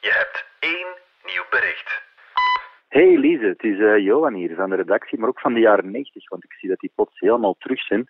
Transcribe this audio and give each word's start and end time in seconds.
Je 0.00 0.12
hebt 0.12 0.44
één 0.58 0.88
nieuw 1.24 1.46
bericht. 1.50 2.02
Hey 2.88 3.18
Lise, 3.18 3.44
het 3.44 3.62
is 3.62 3.78
uh, 3.78 3.98
Johan 3.98 4.34
hier 4.34 4.54
van 4.54 4.70
de 4.70 4.76
redactie, 4.76 5.18
maar 5.18 5.28
ook 5.28 5.40
van 5.40 5.54
de 5.54 5.60
jaren 5.60 5.90
90, 5.90 6.28
want 6.28 6.44
ik 6.44 6.52
zie 6.52 6.68
dat 6.68 6.78
die 6.78 6.92
plots 6.94 7.20
helemaal 7.20 7.56
terug 7.58 7.80
zijn 7.80 8.06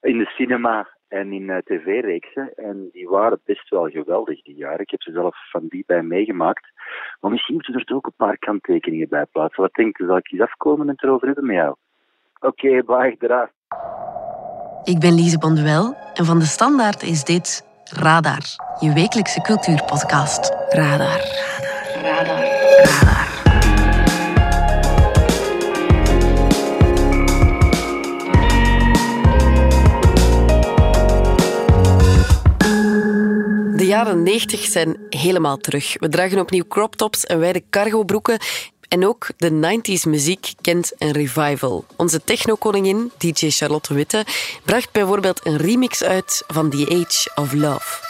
in 0.00 0.18
de 0.18 0.26
cinema 0.26 0.88
en 1.08 1.32
in 1.32 1.42
uh, 1.42 1.56
tv-reeksen. 1.56 2.54
En 2.54 2.88
die 2.92 3.08
waren 3.08 3.40
best 3.44 3.68
wel 3.68 3.88
geweldig 3.88 4.42
die 4.42 4.54
jaren. 4.54 4.80
Ik 4.80 4.90
heb 4.90 5.02
ze 5.02 5.12
zelf 5.12 5.36
van 5.50 5.66
diepbij 5.68 6.02
meegemaakt. 6.02 6.66
Maar 7.20 7.30
misschien 7.30 7.54
moeten 7.54 7.74
er 7.74 7.94
ook 7.94 8.06
een 8.06 8.12
paar 8.16 8.38
kanttekeningen 8.38 9.08
bij 9.08 9.26
plaatsen. 9.32 9.62
Wat 9.62 9.74
denk 9.74 9.96
je, 9.96 10.06
zal 10.06 10.16
ik 10.16 10.32
eens 10.32 10.42
afkomen 10.42 10.86
en 10.86 10.92
het 10.92 11.02
erover 11.02 11.26
hebben 11.26 11.46
met 11.46 11.56
jou? 11.56 11.74
Oké, 12.40 12.66
okay, 12.66 12.84
bye, 12.84 13.16
draag. 13.18 13.50
Ik 14.84 14.98
ben 14.98 15.14
Lise 15.14 15.38
Bonduel 15.38 15.94
en 16.14 16.24
van 16.24 16.38
de 16.38 16.44
Standaard 16.44 17.02
is 17.02 17.24
dit 17.24 17.65
Radar, 17.92 18.42
je 18.80 18.92
wekelijkse 18.92 19.40
cultuurpodcast. 19.40 20.52
Radar. 20.68 21.20
Radar. 22.02 22.02
Radar. 22.02 22.44
Radar. 22.82 23.26
De 33.76 33.86
jaren 33.86 34.22
90 34.22 34.60
zijn 34.60 34.96
helemaal 35.10 35.56
terug. 35.56 35.98
We 35.98 36.08
dragen 36.08 36.38
opnieuw 36.38 36.64
crop 36.68 36.96
tops 36.96 37.24
en 37.24 37.38
wijde 37.38 37.62
cargobroeken. 37.70 38.38
En 38.88 39.06
ook 39.06 39.28
de 39.36 39.78
90s 39.78 40.08
muziek 40.08 40.52
kent 40.60 40.92
een 40.98 41.12
revival. 41.12 41.84
Onze 41.96 42.24
technokoningin, 42.24 43.10
DJ 43.18 43.50
Charlotte 43.50 43.94
Witte, 43.94 44.24
bracht 44.64 44.92
bijvoorbeeld 44.92 45.40
een 45.46 45.56
remix 45.56 46.02
uit 46.02 46.42
van 46.46 46.70
The 46.70 47.04
Age 47.04 47.30
of 47.34 47.52
Love. 47.52 48.05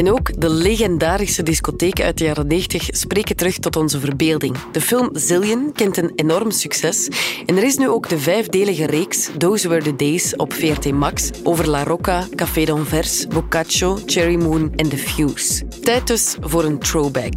En 0.00 0.10
ook 0.10 0.40
de 0.40 0.50
legendarische 0.50 1.42
discotheken 1.42 2.04
uit 2.04 2.18
de 2.18 2.24
jaren 2.24 2.46
90 2.46 2.88
spreken 2.90 3.36
terug 3.36 3.58
tot 3.58 3.76
onze 3.76 4.00
verbeelding. 4.00 4.56
De 4.72 4.80
film 4.80 5.10
Zillion 5.12 5.72
kent 5.72 5.96
een 5.96 6.12
enorm 6.16 6.50
succes. 6.50 7.08
En 7.46 7.56
er 7.56 7.62
is 7.62 7.76
nu 7.76 7.88
ook 7.88 8.08
de 8.08 8.18
vijfdelige 8.18 8.86
reeks 8.86 9.30
Those 9.38 9.68
Were 9.68 9.82
the 9.82 9.96
Days 9.96 10.36
op 10.36 10.52
VRT 10.52 10.92
Max 10.92 11.30
over 11.42 11.68
La 11.68 11.84
Rocca, 11.84 12.26
Café 12.34 12.64
d'Anvers, 12.64 13.26
Boccaccio, 13.26 13.98
Cherry 14.06 14.34
Moon 14.34 14.72
en 14.76 14.88
The 14.88 14.98
Fuse. 14.98 15.68
Tijd 15.82 16.06
dus 16.06 16.36
voor 16.40 16.64
een 16.64 16.78
throwback. 16.78 17.36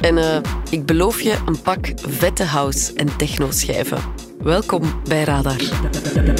En 0.00 0.16
uh, 0.16 0.36
ik 0.70 0.86
beloof 0.86 1.20
je 1.20 1.34
een 1.46 1.60
pak 1.62 1.92
vette 2.08 2.44
house- 2.44 2.92
en 2.94 3.16
techno-schijven. 3.16 3.98
Welkom 4.42 4.82
bij 5.08 5.24
Radar. 5.24 5.60
Radar. 6.14 6.36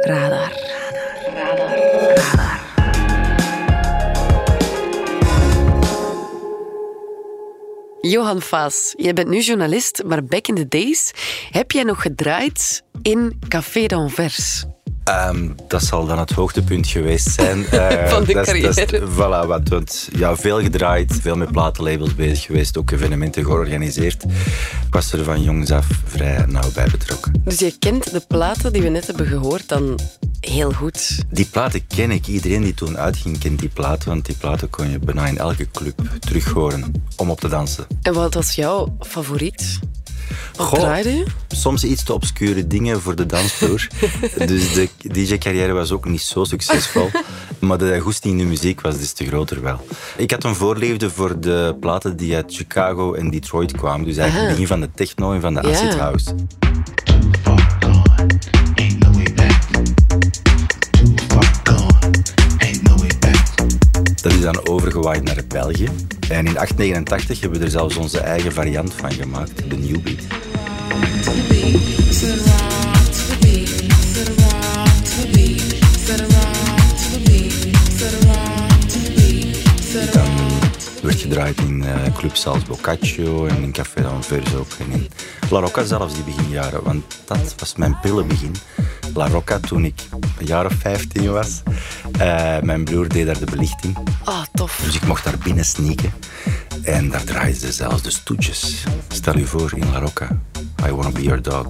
Radar. 0.00 0.52
Radar. 1.34 1.83
Johan 8.10 8.42
Vaas, 8.42 8.94
jij 8.96 9.12
bent 9.12 9.28
nu 9.28 9.40
journalist, 9.40 10.02
maar 10.06 10.24
back 10.24 10.46
in 10.46 10.54
the 10.54 10.68
days 10.68 11.12
heb 11.50 11.70
jij 11.70 11.82
nog 11.82 12.02
gedraaid 12.02 12.82
in 13.02 13.38
Café 13.48 13.86
d'Anvers. 13.86 14.64
Um, 15.08 15.54
dat 15.68 15.82
zal 15.82 16.06
dan 16.06 16.18
het 16.18 16.30
hoogtepunt 16.30 16.86
geweest 16.86 17.30
zijn. 17.30 17.58
Uh, 17.58 18.06
Van 18.14 18.24
de 18.24 18.32
carrière. 18.32 19.00
Voilà, 19.00 19.46
wat, 19.46 19.68
want, 19.68 20.08
ja, 20.16 20.36
veel 20.36 20.60
gedraaid, 20.60 21.18
veel 21.22 21.36
met 21.36 21.52
platenlabels 21.52 22.14
bezig 22.14 22.44
geweest, 22.44 22.78
ook 22.78 22.90
evenementen 22.90 23.44
georganiseerd. 23.44 24.24
Ik 24.86 24.90
was 24.90 25.12
er 25.12 25.24
van 25.24 25.42
jongs 25.42 25.70
af 25.70 25.86
vrij 26.06 26.44
nauw 26.46 26.72
bij 26.74 26.88
betrokken. 26.90 27.42
Dus 27.44 27.58
je 27.58 27.74
kent 27.78 28.10
de 28.10 28.20
platen 28.28 28.72
die 28.72 28.82
we 28.82 28.88
net 28.88 29.06
hebben 29.06 29.26
gehoord 29.26 29.68
dan 29.68 29.98
heel 30.40 30.72
goed? 30.72 31.24
Die 31.30 31.46
platen 31.46 31.86
ken 31.86 32.10
ik. 32.10 32.26
Iedereen 32.26 32.62
die 32.62 32.74
toen 32.74 32.98
uitging 32.98 33.38
kent 33.38 33.58
die 33.58 33.68
platen, 33.68 34.08
want 34.08 34.26
die 34.26 34.36
platen 34.36 34.70
kon 34.70 34.90
je 34.90 34.98
bijna 34.98 35.26
in 35.26 35.38
elke 35.38 35.70
club 35.70 36.00
terug 36.18 36.44
horen 36.44 36.92
om 37.16 37.30
op 37.30 37.40
te 37.40 37.48
dansen. 37.48 37.86
En 38.02 38.14
wat 38.14 38.34
was 38.34 38.54
jouw 38.54 38.96
favoriet? 39.00 39.78
Wat 40.56 40.66
Goh, 40.66 40.80
draaide 40.80 41.16
je? 41.16 41.24
Soms 41.48 41.84
iets 41.84 42.04
te 42.04 42.12
obscure 42.12 42.66
dingen 42.66 43.00
voor 43.00 43.14
de 43.14 43.26
dansvloer. 43.26 43.88
dus 44.46 44.72
de 44.72 44.88
DJ-carrière 44.98 45.72
was 45.72 45.92
ook 45.92 46.04
niet 46.04 46.22
zo 46.22 46.44
succesvol. 46.44 47.10
Maar 47.58 47.78
de 47.78 47.98
goesting 47.98 48.32
in 48.32 48.38
de 48.38 48.44
muziek 48.44 48.80
was 48.80 48.98
dus 48.98 49.12
te 49.12 49.26
groter 49.26 49.62
wel. 49.62 49.86
Ik 50.16 50.30
had 50.30 50.44
een 50.44 50.54
voorliefde 50.54 51.10
voor 51.10 51.40
de 51.40 51.76
platen 51.80 52.16
die 52.16 52.34
uit 52.34 52.54
Chicago 52.54 53.12
en 53.14 53.30
Detroit 53.30 53.72
kwamen. 53.72 54.06
Dus 54.06 54.16
eigenlijk 54.16 54.48
het 54.48 54.58
begin 54.60 54.78
van 54.78 54.80
de 54.80 54.90
techno 54.94 55.32
en 55.32 55.40
van 55.40 55.54
de 55.54 55.62
acid 55.62 55.94
house. 55.94 56.34
Dan 64.44 64.68
overgewaaid 64.68 65.22
naar 65.22 65.40
België. 65.48 65.84
En 66.28 66.46
in 66.46 66.54
1889 66.54 67.40
hebben 67.40 67.58
we 67.58 67.64
er 67.64 67.70
zelfs 67.70 67.96
onze 67.96 68.20
eigen 68.20 68.52
variant 68.52 68.94
van 68.94 69.12
gemaakt, 69.12 69.70
de 69.70 69.76
New 69.76 70.02
Beat. 70.02 70.22
Dan 80.12 80.28
werd 81.02 81.20
gedraaid 81.20 81.58
in 81.58 81.84
eh, 81.84 82.14
clubs 82.16 82.46
als 82.46 82.62
Boccaccio 82.62 83.46
en 83.46 83.62
in 83.62 83.72
Café 83.72 84.02
d'Anvers 84.02 84.54
ook. 84.54 84.72
En 84.78 84.90
in 84.90 85.08
La 85.50 85.60
Rocca 85.60 85.84
zelfs 85.84 86.14
die 86.14 86.24
beginjaren, 86.24 86.82
want 86.82 87.04
dat 87.24 87.54
was 87.58 87.76
mijn 87.76 87.98
prille 88.00 88.24
begin. 88.24 88.54
La 89.14 89.28
Rocca 89.28 89.58
toen 89.58 89.84
ik 89.84 90.00
een 90.38 90.46
jaar 90.46 90.66
of 90.66 90.74
15 90.74 91.32
was. 91.32 91.62
Eh, 92.18 92.58
mijn 92.60 92.84
broer 92.84 93.08
deed 93.08 93.26
daar 93.26 93.38
de 93.38 93.50
belichting. 93.50 93.96
Ah, 94.24 94.42
tof. 94.52 94.80
Dus 94.84 94.94
ik 94.94 95.06
mocht 95.06 95.24
daar 95.24 95.38
binnen 95.38 95.64
sneaken. 95.64 96.12
En 96.82 97.10
daar 97.10 97.24
draaiden 97.24 97.60
ze 97.60 97.72
zelfs 97.72 98.02
de 98.02 98.10
stoetjes. 98.10 98.84
Stel 99.08 99.38
je 99.38 99.46
voor 99.46 99.72
in 99.76 99.90
La 99.90 99.98
Rocca. 99.98 100.40
I 100.86 100.90
wanna 100.90 101.10
be 101.10 101.22
your 101.22 101.42
dog. 101.42 101.66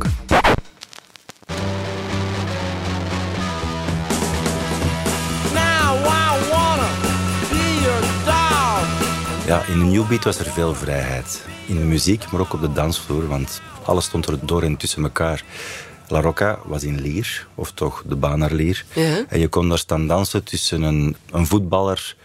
Ja, 9.46 9.62
in 9.66 9.78
de 9.78 9.84
New 9.84 10.08
Beat 10.08 10.24
was 10.24 10.38
er 10.38 10.50
veel 10.50 10.74
vrijheid. 10.74 11.44
In 11.66 11.76
de 11.76 11.84
muziek, 11.84 12.30
maar 12.30 12.40
ook 12.40 12.52
op 12.52 12.60
de 12.60 12.72
dansvloer, 12.72 13.28
want 13.28 13.60
alles 13.84 14.04
stond 14.04 14.26
er 14.26 14.46
door 14.46 14.62
en 14.62 14.76
tussen 14.76 15.02
elkaar. 15.02 15.44
La 16.08 16.20
Rocca 16.20 16.58
was 16.64 16.82
in 16.84 17.00
Lier, 17.00 17.46
of 17.54 17.72
toch 17.72 18.02
de 18.06 18.16
baan 18.16 18.38
naar 18.38 18.52
Lier. 18.52 18.84
Ja. 18.92 19.24
En 19.28 19.40
je 19.40 19.48
kon 19.48 19.68
daar 19.68 19.78
staan 19.78 20.06
dansen 20.06 20.44
tussen 20.44 20.82
een, 20.82 21.16
een 21.30 21.46
voetballer, 21.46 22.16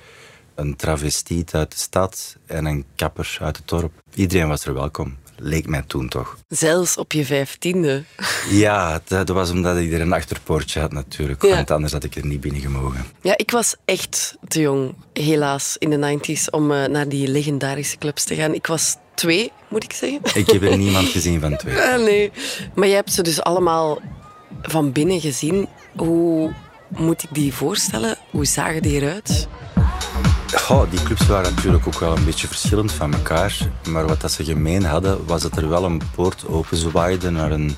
een 0.55 0.75
travestiet 0.75 1.53
uit 1.53 1.71
de 1.71 1.77
stad 1.77 2.35
en 2.45 2.65
een 2.65 2.85
kapper 2.95 3.37
uit 3.41 3.57
het 3.57 3.67
dorp. 3.67 3.91
Iedereen 4.13 4.47
was 4.47 4.65
er 4.65 4.73
welkom, 4.73 5.17
leek 5.35 5.67
mij 5.67 5.83
toen 5.87 6.09
toch. 6.09 6.37
Zelfs 6.47 6.97
op 6.97 7.11
je 7.11 7.25
vijftiende. 7.25 8.03
Ja, 8.49 9.01
dat 9.07 9.29
was 9.29 9.49
omdat 9.51 9.77
ik 9.77 9.91
er 9.93 10.01
een 10.01 10.13
achterpoortje 10.13 10.79
had 10.79 10.91
natuurlijk, 10.91 11.41
Ja. 11.43 11.55
want 11.55 11.71
anders 11.71 11.93
had 11.93 12.03
ik 12.03 12.15
er 12.15 12.25
niet 12.25 12.41
binnen 12.41 12.61
gemogen. 12.61 13.05
Ja, 13.21 13.33
ik 13.37 13.51
was 13.51 13.75
echt 13.85 14.37
te 14.47 14.59
jong, 14.61 14.93
helaas, 15.13 15.75
in 15.77 15.89
de 15.89 16.19
90s 16.19 16.49
om 16.49 16.71
eh, 16.71 16.87
naar 16.87 17.09
die 17.09 17.27
legendarische 17.27 17.97
clubs 17.97 18.23
te 18.23 18.35
gaan. 18.35 18.53
Ik 18.53 18.67
was 18.67 18.95
twee, 19.19 19.51
moet 19.67 19.83
ik 19.83 19.93
zeggen. 19.93 20.19
Ik 20.33 20.47
heb 20.47 20.63
er 20.63 20.77
niemand 20.77 21.07
gezien 21.07 21.39
van 21.39 21.57
twee. 21.57 21.75
Ah, 21.89 22.03
nee. 22.03 22.31
Maar 22.75 22.87
je 22.87 22.93
hebt 22.93 23.13
ze 23.13 23.21
dus 23.21 23.41
allemaal 23.41 23.99
van 24.61 24.91
binnen 24.91 25.19
gezien. 25.21 25.67
Hoe 25.95 26.53
moet 26.87 27.23
ik 27.23 27.29
die 27.31 27.53
voorstellen? 27.53 28.17
Hoe 28.31 28.45
zagen 28.45 28.81
die 28.81 29.01
eruit? 29.01 29.47
Goh, 30.53 30.89
die 30.89 31.03
clubs 31.03 31.27
waren 31.27 31.55
natuurlijk 31.55 31.87
ook 31.87 31.99
wel 31.99 32.17
een 32.17 32.25
beetje 32.25 32.47
verschillend 32.47 32.91
van 32.91 33.13
elkaar. 33.13 33.57
Maar 33.89 34.07
wat 34.07 34.21
dat 34.21 34.31
ze 34.31 34.43
gemeen 34.43 34.85
hadden, 34.85 35.25
was 35.25 35.41
dat 35.41 35.57
er 35.57 35.69
wel 35.69 35.83
een 35.83 36.01
poort 36.15 36.47
openzwaaide 36.47 37.29
naar 37.29 37.51
een 37.51 37.75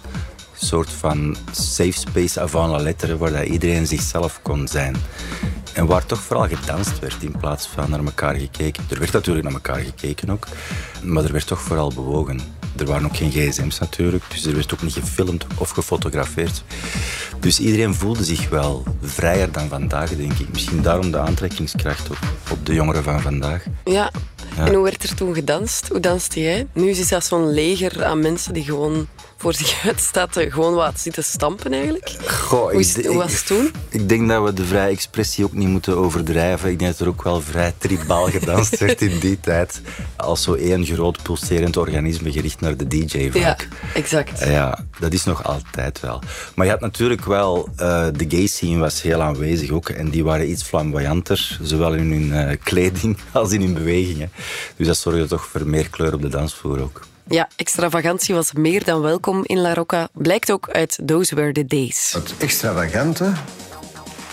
soort 0.56 0.90
van 0.90 1.38
safe 1.52 1.92
space 1.92 2.42
avant 2.42 2.72
la 2.72 2.78
lettre, 2.78 3.18
waar 3.18 3.32
dat 3.32 3.46
iedereen 3.46 3.88
zichzelf 3.88 4.40
kon 4.42 4.68
zijn. 4.68 4.96
En 5.82 5.88
waar 5.88 6.06
toch 6.06 6.22
vooral 6.22 6.48
gedanst 6.48 7.00
werd 7.00 7.24
in 7.24 7.36
plaats 7.40 7.68
van 7.68 7.90
naar 7.90 8.04
elkaar 8.04 8.36
gekeken. 8.36 8.84
Er 8.90 9.00
werd 9.00 9.12
natuurlijk 9.12 9.46
naar 9.46 9.54
elkaar 9.54 9.80
gekeken 9.80 10.30
ook, 10.30 10.48
maar 11.04 11.24
er 11.24 11.32
werd 11.32 11.48
toch 11.48 11.62
vooral 11.62 11.92
bewogen. 11.96 12.40
Er 12.78 12.86
waren 12.86 13.06
ook 13.06 13.18
geen 13.18 13.32
gsm's 13.32 13.80
natuurlijk, 13.80 14.24
dus 14.30 14.46
er 14.46 14.56
werd 14.56 14.74
ook 14.74 14.82
niet 14.82 14.94
gefilmd 14.94 15.46
of 15.58 15.70
gefotografeerd. 15.70 16.64
Dus 17.40 17.60
iedereen 17.60 17.94
voelde 17.94 18.24
zich 18.24 18.50
wel 18.50 18.84
vrijer 19.02 19.52
dan 19.52 19.68
vandaag, 19.68 20.16
denk 20.16 20.34
ik. 20.34 20.50
Misschien 20.52 20.82
daarom 20.82 21.12
de 21.12 21.18
aantrekkingskracht 21.18 22.10
op, 22.10 22.20
op 22.52 22.66
de 22.66 22.74
jongeren 22.74 23.04
van 23.04 23.22
vandaag. 23.22 23.64
Ja. 23.84 24.12
Ja. 24.56 24.66
En 24.66 24.74
hoe 24.74 24.84
werd 24.84 25.04
er 25.04 25.16
toen 25.16 25.34
gedanst? 25.34 25.88
Hoe 25.88 26.00
danste 26.00 26.42
jij? 26.42 26.68
Nu 26.74 26.90
is 26.90 27.08
dat 27.08 27.26
zo'n 27.26 27.54
leger 27.54 28.06
aan 28.06 28.20
mensen 28.20 28.54
die 28.54 28.64
gewoon 28.64 29.08
voor 29.42 29.54
zich 29.54 29.82
uit 29.88 30.00
staat 30.00 30.32
te 30.34 30.52
gewoon 30.52 30.74
wat 30.74 31.00
zitten 31.00 31.24
stampen 31.24 31.74
eigenlijk. 31.74 32.10
Goh, 32.28 32.72
Hoe, 32.72 33.14
was 33.14 33.34
het 33.34 33.46
toen? 33.46 33.72
Ik 33.90 34.10
denk 34.10 34.30
dat 34.30 34.44
we 34.44 34.54
de 34.54 34.66
vrije 34.66 34.92
expressie 34.92 35.46
ook 35.46 35.54
niet 35.54 35.68
moeten 35.68 35.98
overdrijven. 35.98 36.70
Ik 36.70 36.80
denk 36.80 36.92
dat 36.92 37.00
er 37.00 37.08
ook 37.08 37.24
wel 37.24 37.42
vrij 37.42 37.74
tribaal 37.78 38.26
gedanst 38.40 38.80
werd 38.80 39.02
in 39.02 39.20
die 39.20 39.40
tijd. 39.40 39.82
Als 40.16 40.44
zo 40.44 40.54
één 40.54 40.86
groot 40.86 41.24
pulserend 41.24 41.78
organisme 41.78 42.32
gericht 42.32 42.60
naar 42.62 42.78
de 42.78 42.88
DJ 42.88 43.18
Ja, 43.18 43.32
vaak. 43.32 43.68
exact. 43.94 44.40
Ja, 44.46 44.80
dat 45.00 45.14
is 45.14 45.24
nog 45.24 45.44
altijd 45.44 46.00
wel. 46.00 46.22
Maar 46.56 46.66
je 46.66 46.72
had 46.72 46.82
natuurlijk 46.82 47.26
wel, 47.26 47.70
uh, 47.72 48.06
de 48.16 48.26
gay 48.30 48.48
scene 48.48 48.80
was 48.80 49.02
heel 49.02 49.22
aanwezig 49.22 49.70
ook. 49.72 49.90
En 49.90 50.10
die 50.10 50.24
waren 50.24 50.50
iets 50.50 50.64
flamboyanter, 50.64 51.60
zowel 51.62 51.94
in 51.94 52.12
hun 52.12 52.50
uh, 52.50 52.58
kleding 52.64 53.18
als 53.32 53.52
in 53.52 53.62
hun 53.62 53.74
bewegingen. 53.74 54.32
Dus 54.76 54.88
dat 54.88 54.98
zorgde 54.98 55.28
toch 55.28 55.46
voor 55.46 55.68
meer 55.68 55.90
kleur 55.90 56.14
op 56.14 56.22
de 56.22 56.30
dansvloer 56.30 56.82
ook. 56.82 57.02
Ja, 57.28 57.48
extravagantie 57.56 58.36
was 58.36 58.54
meer 58.54 58.84
dan 58.84 59.02
welkom 59.02 59.42
in 59.44 59.60
La 59.60 59.74
Rocca. 59.74 60.08
Blijkt 60.14 60.52
ook 60.52 60.70
uit 60.70 61.00
Those 61.06 61.36
Were 61.36 61.52
the 61.52 61.66
Days. 61.66 62.14
Het 62.14 62.34
extravagante 62.38 63.32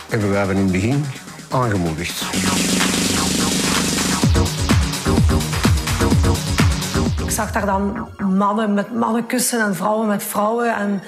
hebben 0.08 0.30
wij 0.30 0.48
in 0.48 0.56
het 0.56 0.72
begin 0.72 1.04
aangemoedigd. 1.50 2.22
Ik 7.24 7.30
zag 7.30 7.52
daar 7.52 7.66
dan 7.66 8.08
mannen 8.18 8.74
met 8.74 8.94
mannen 8.94 9.26
kussen 9.26 9.60
en 9.60 9.74
vrouwen 9.74 10.06
met 10.06 10.22
vrouwen 10.22 10.76
en 10.76 11.02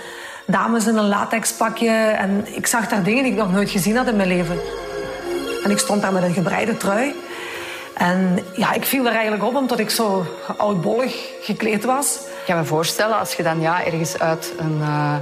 dames 0.47 0.87
in 0.87 0.97
een 0.97 1.09
latexpakje. 1.09 1.91
En 1.91 2.56
ik 2.56 2.67
zag 2.67 2.88
daar 2.88 3.03
dingen 3.03 3.23
die 3.23 3.32
ik 3.32 3.38
nog 3.38 3.53
nooit 3.53 3.71
gezien 3.71 3.97
had 3.97 4.09
in 4.09 4.17
mijn 4.17 4.29
leven. 4.29 4.59
En 5.65 5.71
ik 5.71 5.79
stond 5.79 6.03
daar 6.03 6.12
met 6.12 6.23
een 6.23 6.35
gebreide 6.35 6.77
trui. 6.77 7.15
En 8.00 8.38
ja, 8.56 8.73
ik 8.73 8.85
viel 8.85 9.06
er 9.06 9.12
eigenlijk 9.12 9.44
op 9.44 9.55
omdat 9.55 9.79
ik 9.79 9.91
zo 9.91 10.26
oudbollig 10.56 11.29
gekleed 11.41 11.85
was. 11.85 12.14
Ik 12.14 12.47
kan 12.47 12.56
me 12.56 12.64
voorstellen 12.64 13.19
als 13.19 13.35
je 13.35 13.43
dan 13.43 13.61
ja, 13.61 13.85
ergens 13.85 14.19
uit 14.19 14.52
een, 14.58 14.79
uh, 14.79 15.17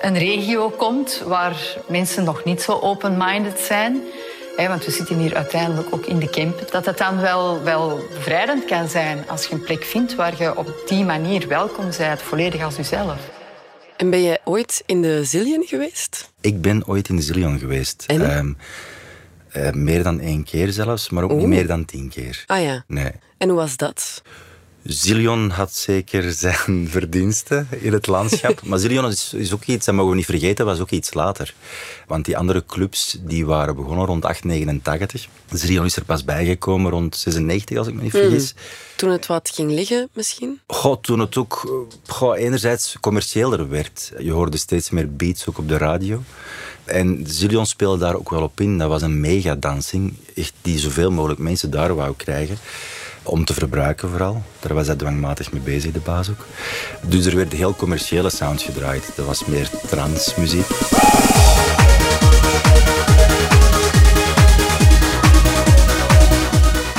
een 0.00 0.18
regio 0.18 0.70
komt 0.70 1.22
waar 1.26 1.76
mensen 1.88 2.24
nog 2.24 2.44
niet 2.44 2.62
zo 2.62 2.72
open-minded 2.72 3.60
zijn. 3.60 4.02
Hè, 4.56 4.68
want 4.68 4.84
we 4.84 4.90
zitten 4.90 5.18
hier 5.18 5.34
uiteindelijk 5.34 5.94
ook 5.94 6.06
in 6.06 6.18
de 6.18 6.30
camp. 6.30 6.70
Dat 6.70 6.86
het 6.86 6.98
dan 6.98 7.20
wel, 7.20 7.62
wel 7.62 8.00
bevrijdend 8.14 8.64
kan 8.64 8.88
zijn 8.88 9.24
als 9.28 9.46
je 9.46 9.54
een 9.54 9.62
plek 9.62 9.84
vindt 9.84 10.14
waar 10.14 10.34
je 10.38 10.56
op 10.56 10.74
die 10.86 11.04
manier 11.04 11.48
welkom 11.48 11.84
bent, 11.98 12.22
volledig 12.22 12.62
als 12.62 12.76
jezelf. 12.76 13.18
En 13.96 14.10
ben 14.10 14.22
je 14.22 14.40
ooit 14.44 14.82
in 14.86 15.02
de 15.02 15.24
Zillion 15.24 15.64
geweest? 15.66 16.30
Ik 16.40 16.60
ben 16.60 16.86
ooit 16.86 17.08
in 17.08 17.16
de 17.16 17.22
Zillion 17.22 17.58
geweest. 17.58 18.04
En? 18.06 18.56
Uh, 19.56 19.70
meer 19.70 20.02
dan 20.02 20.20
één 20.20 20.44
keer 20.44 20.72
zelfs, 20.72 21.10
maar 21.10 21.24
ook 21.24 21.32
niet 21.32 21.46
meer 21.46 21.66
dan 21.66 21.84
tien 21.84 22.08
keer. 22.08 22.44
Ah 22.46 22.62
ja. 22.62 22.84
Nee. 22.86 23.10
En 23.38 23.48
hoe 23.48 23.58
was 23.58 23.76
dat? 23.76 24.22
Zillion 24.84 25.50
had 25.50 25.74
zeker 25.74 26.32
zijn 26.32 26.88
verdiensten 26.90 27.68
in 27.70 27.92
het 27.92 28.06
landschap. 28.06 28.60
maar 28.66 28.78
Zillion 28.78 29.06
is, 29.06 29.32
is, 29.32 29.52
ook 29.52 29.64
iets, 29.64 29.86
dat 29.86 29.94
mogen 29.94 30.10
we 30.10 30.16
niet 30.16 30.24
vergeten, 30.24 30.64
was 30.66 30.80
ook 30.80 30.90
iets 30.90 31.14
later. 31.14 31.54
Want 32.06 32.24
die 32.24 32.36
andere 32.36 32.64
clubs 32.66 33.18
die 33.20 33.46
waren 33.46 33.76
begonnen 33.76 34.06
rond 34.06 34.24
889. 34.24 35.28
Zillion 35.50 35.84
is 35.84 35.96
er 35.96 36.04
pas 36.04 36.24
bijgekomen 36.24 36.90
rond 36.90 37.16
96, 37.16 37.78
als 37.78 37.86
ik 37.86 37.94
me 37.94 38.02
niet 38.02 38.10
vergis. 38.10 38.50
Hmm. 38.50 38.62
Toen 38.96 39.10
het 39.10 39.26
wat 39.26 39.50
ging 39.54 39.70
liggen, 39.70 40.08
misschien? 40.12 40.60
Goh, 40.66 40.96
toen 41.00 41.18
het 41.18 41.36
ook 41.36 41.86
goh, 42.06 42.38
enerzijds 42.38 42.96
commerciëler 43.00 43.68
werd. 43.68 44.12
Je 44.18 44.32
hoorde 44.32 44.56
steeds 44.56 44.90
meer 44.90 45.16
beats 45.16 45.48
ook 45.48 45.58
op 45.58 45.68
de 45.68 45.76
radio. 45.76 46.22
En 46.84 47.24
Zillion 47.26 47.66
speelde 47.66 47.98
daar 47.98 48.14
ook 48.14 48.30
wel 48.30 48.42
op 48.42 48.60
in. 48.60 48.78
Dat 48.78 48.88
was 48.88 49.02
een 49.02 49.20
megadansing, 49.20 50.14
echt 50.34 50.52
die 50.62 50.78
zoveel 50.78 51.10
mogelijk 51.10 51.40
mensen 51.40 51.70
daar 51.70 51.94
wou 51.94 52.14
krijgen. 52.16 52.58
Om 53.24 53.44
te 53.44 53.54
verbruiken 53.54 54.08
vooral. 54.08 54.42
Daar 54.60 54.74
was 54.74 54.86
hij 54.86 54.96
dwangmatig 54.96 55.52
mee 55.52 55.62
bezig, 55.62 55.92
de 55.92 56.00
baas 56.00 56.30
ook. 56.30 56.46
Dus 57.06 57.26
er 57.26 57.36
werden 57.36 57.58
heel 57.58 57.76
commerciële 57.76 58.30
sounds 58.30 58.64
gedraaid. 58.64 59.12
Dat 59.16 59.26
was 59.26 59.44
meer 59.44 59.70
transmuziek. 59.86 60.66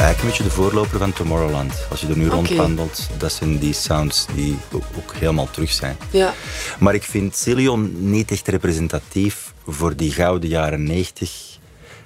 Eigenlijk 0.05 0.19
een 0.19 0.27
beetje 0.27 0.43
de 0.43 0.49
voorloper 0.49 0.99
van 0.99 1.13
Tomorrowland. 1.13 1.73
Als 1.89 2.01
je 2.01 2.07
er 2.07 2.17
nu 2.17 2.25
okay. 2.25 2.37
rondwandelt, 2.37 3.09
dat 3.17 3.31
zijn 3.31 3.57
die 3.57 3.73
sounds 3.73 4.25
die 4.35 4.57
ook 4.71 5.13
helemaal 5.13 5.49
terug 5.51 5.71
zijn. 5.71 5.97
Ja. 6.09 6.33
Maar 6.79 6.93
ik 6.93 7.03
vind 7.03 7.35
Zillion 7.35 8.09
niet 8.09 8.31
echt 8.31 8.47
representatief 8.47 9.53
voor 9.67 9.95
die 9.95 10.11
gouden 10.11 10.49
jaren 10.49 10.83
90 10.83 11.57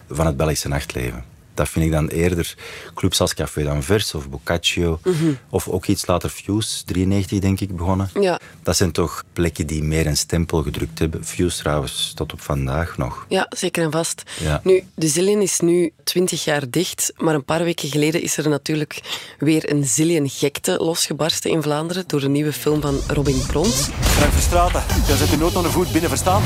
van 0.09 0.25
het 0.25 0.37
Belgische 0.37 0.67
nachtleven. 0.67 1.28
Dat 1.59 1.69
vind 1.69 1.85
ik 1.85 1.91
dan 1.91 2.07
eerder 2.07 2.55
clubs 2.95 3.21
als 3.21 3.33
Café 3.33 3.63
d'Anvers 3.63 4.13
of 4.13 4.29
Boccaccio. 4.29 4.99
Mhm. 5.03 5.33
Of 5.49 5.67
ook 5.67 5.85
iets 5.85 6.07
later 6.07 6.29
Fuse, 6.29 6.83
93 6.85 7.39
denk 7.39 7.59
ik 7.59 7.75
begonnen. 7.75 8.09
Ja. 8.19 8.39
Dat 8.63 8.77
zijn 8.77 8.91
toch 8.91 9.23
plekken 9.33 9.67
die 9.67 9.83
meer 9.83 10.07
een 10.07 10.17
stempel 10.17 10.63
gedrukt 10.63 10.99
hebben. 10.99 11.25
Fuse 11.25 11.57
trouwens 11.57 12.11
tot 12.15 12.33
op 12.33 12.41
vandaag 12.41 12.97
nog. 12.97 13.25
Ja, 13.29 13.47
zeker 13.49 13.83
en 13.83 13.91
vast. 13.91 14.23
Ja. 14.41 14.61
Nu, 14.63 14.83
de 14.95 15.07
Zillion 15.07 15.41
is 15.41 15.59
nu 15.59 15.91
20 16.03 16.43
jaar 16.43 16.69
dicht. 16.69 17.13
Maar 17.17 17.35
een 17.35 17.45
paar 17.45 17.63
weken 17.63 17.89
geleden 17.89 18.21
is 18.21 18.37
er 18.37 18.49
natuurlijk 18.49 19.01
weer 19.39 19.71
een 19.71 19.85
Zillion-gekte 19.85 20.77
losgebarsten 20.77 21.51
in 21.51 21.61
Vlaanderen. 21.61 22.03
Door 22.07 22.19
de 22.19 22.29
nieuwe 22.29 22.53
film 22.53 22.81
van 22.81 22.99
Robin 23.07 23.41
Prons. 23.47 23.87
Frank 24.01 24.31
Verstraten, 24.31 24.83
jij 25.07 25.17
zet 25.17 25.29
je 25.29 25.37
nooit 25.37 25.55
aan 25.55 25.63
de 25.63 25.69
voet 25.69 25.91
binnen, 25.91 26.09
verstaan? 26.09 26.41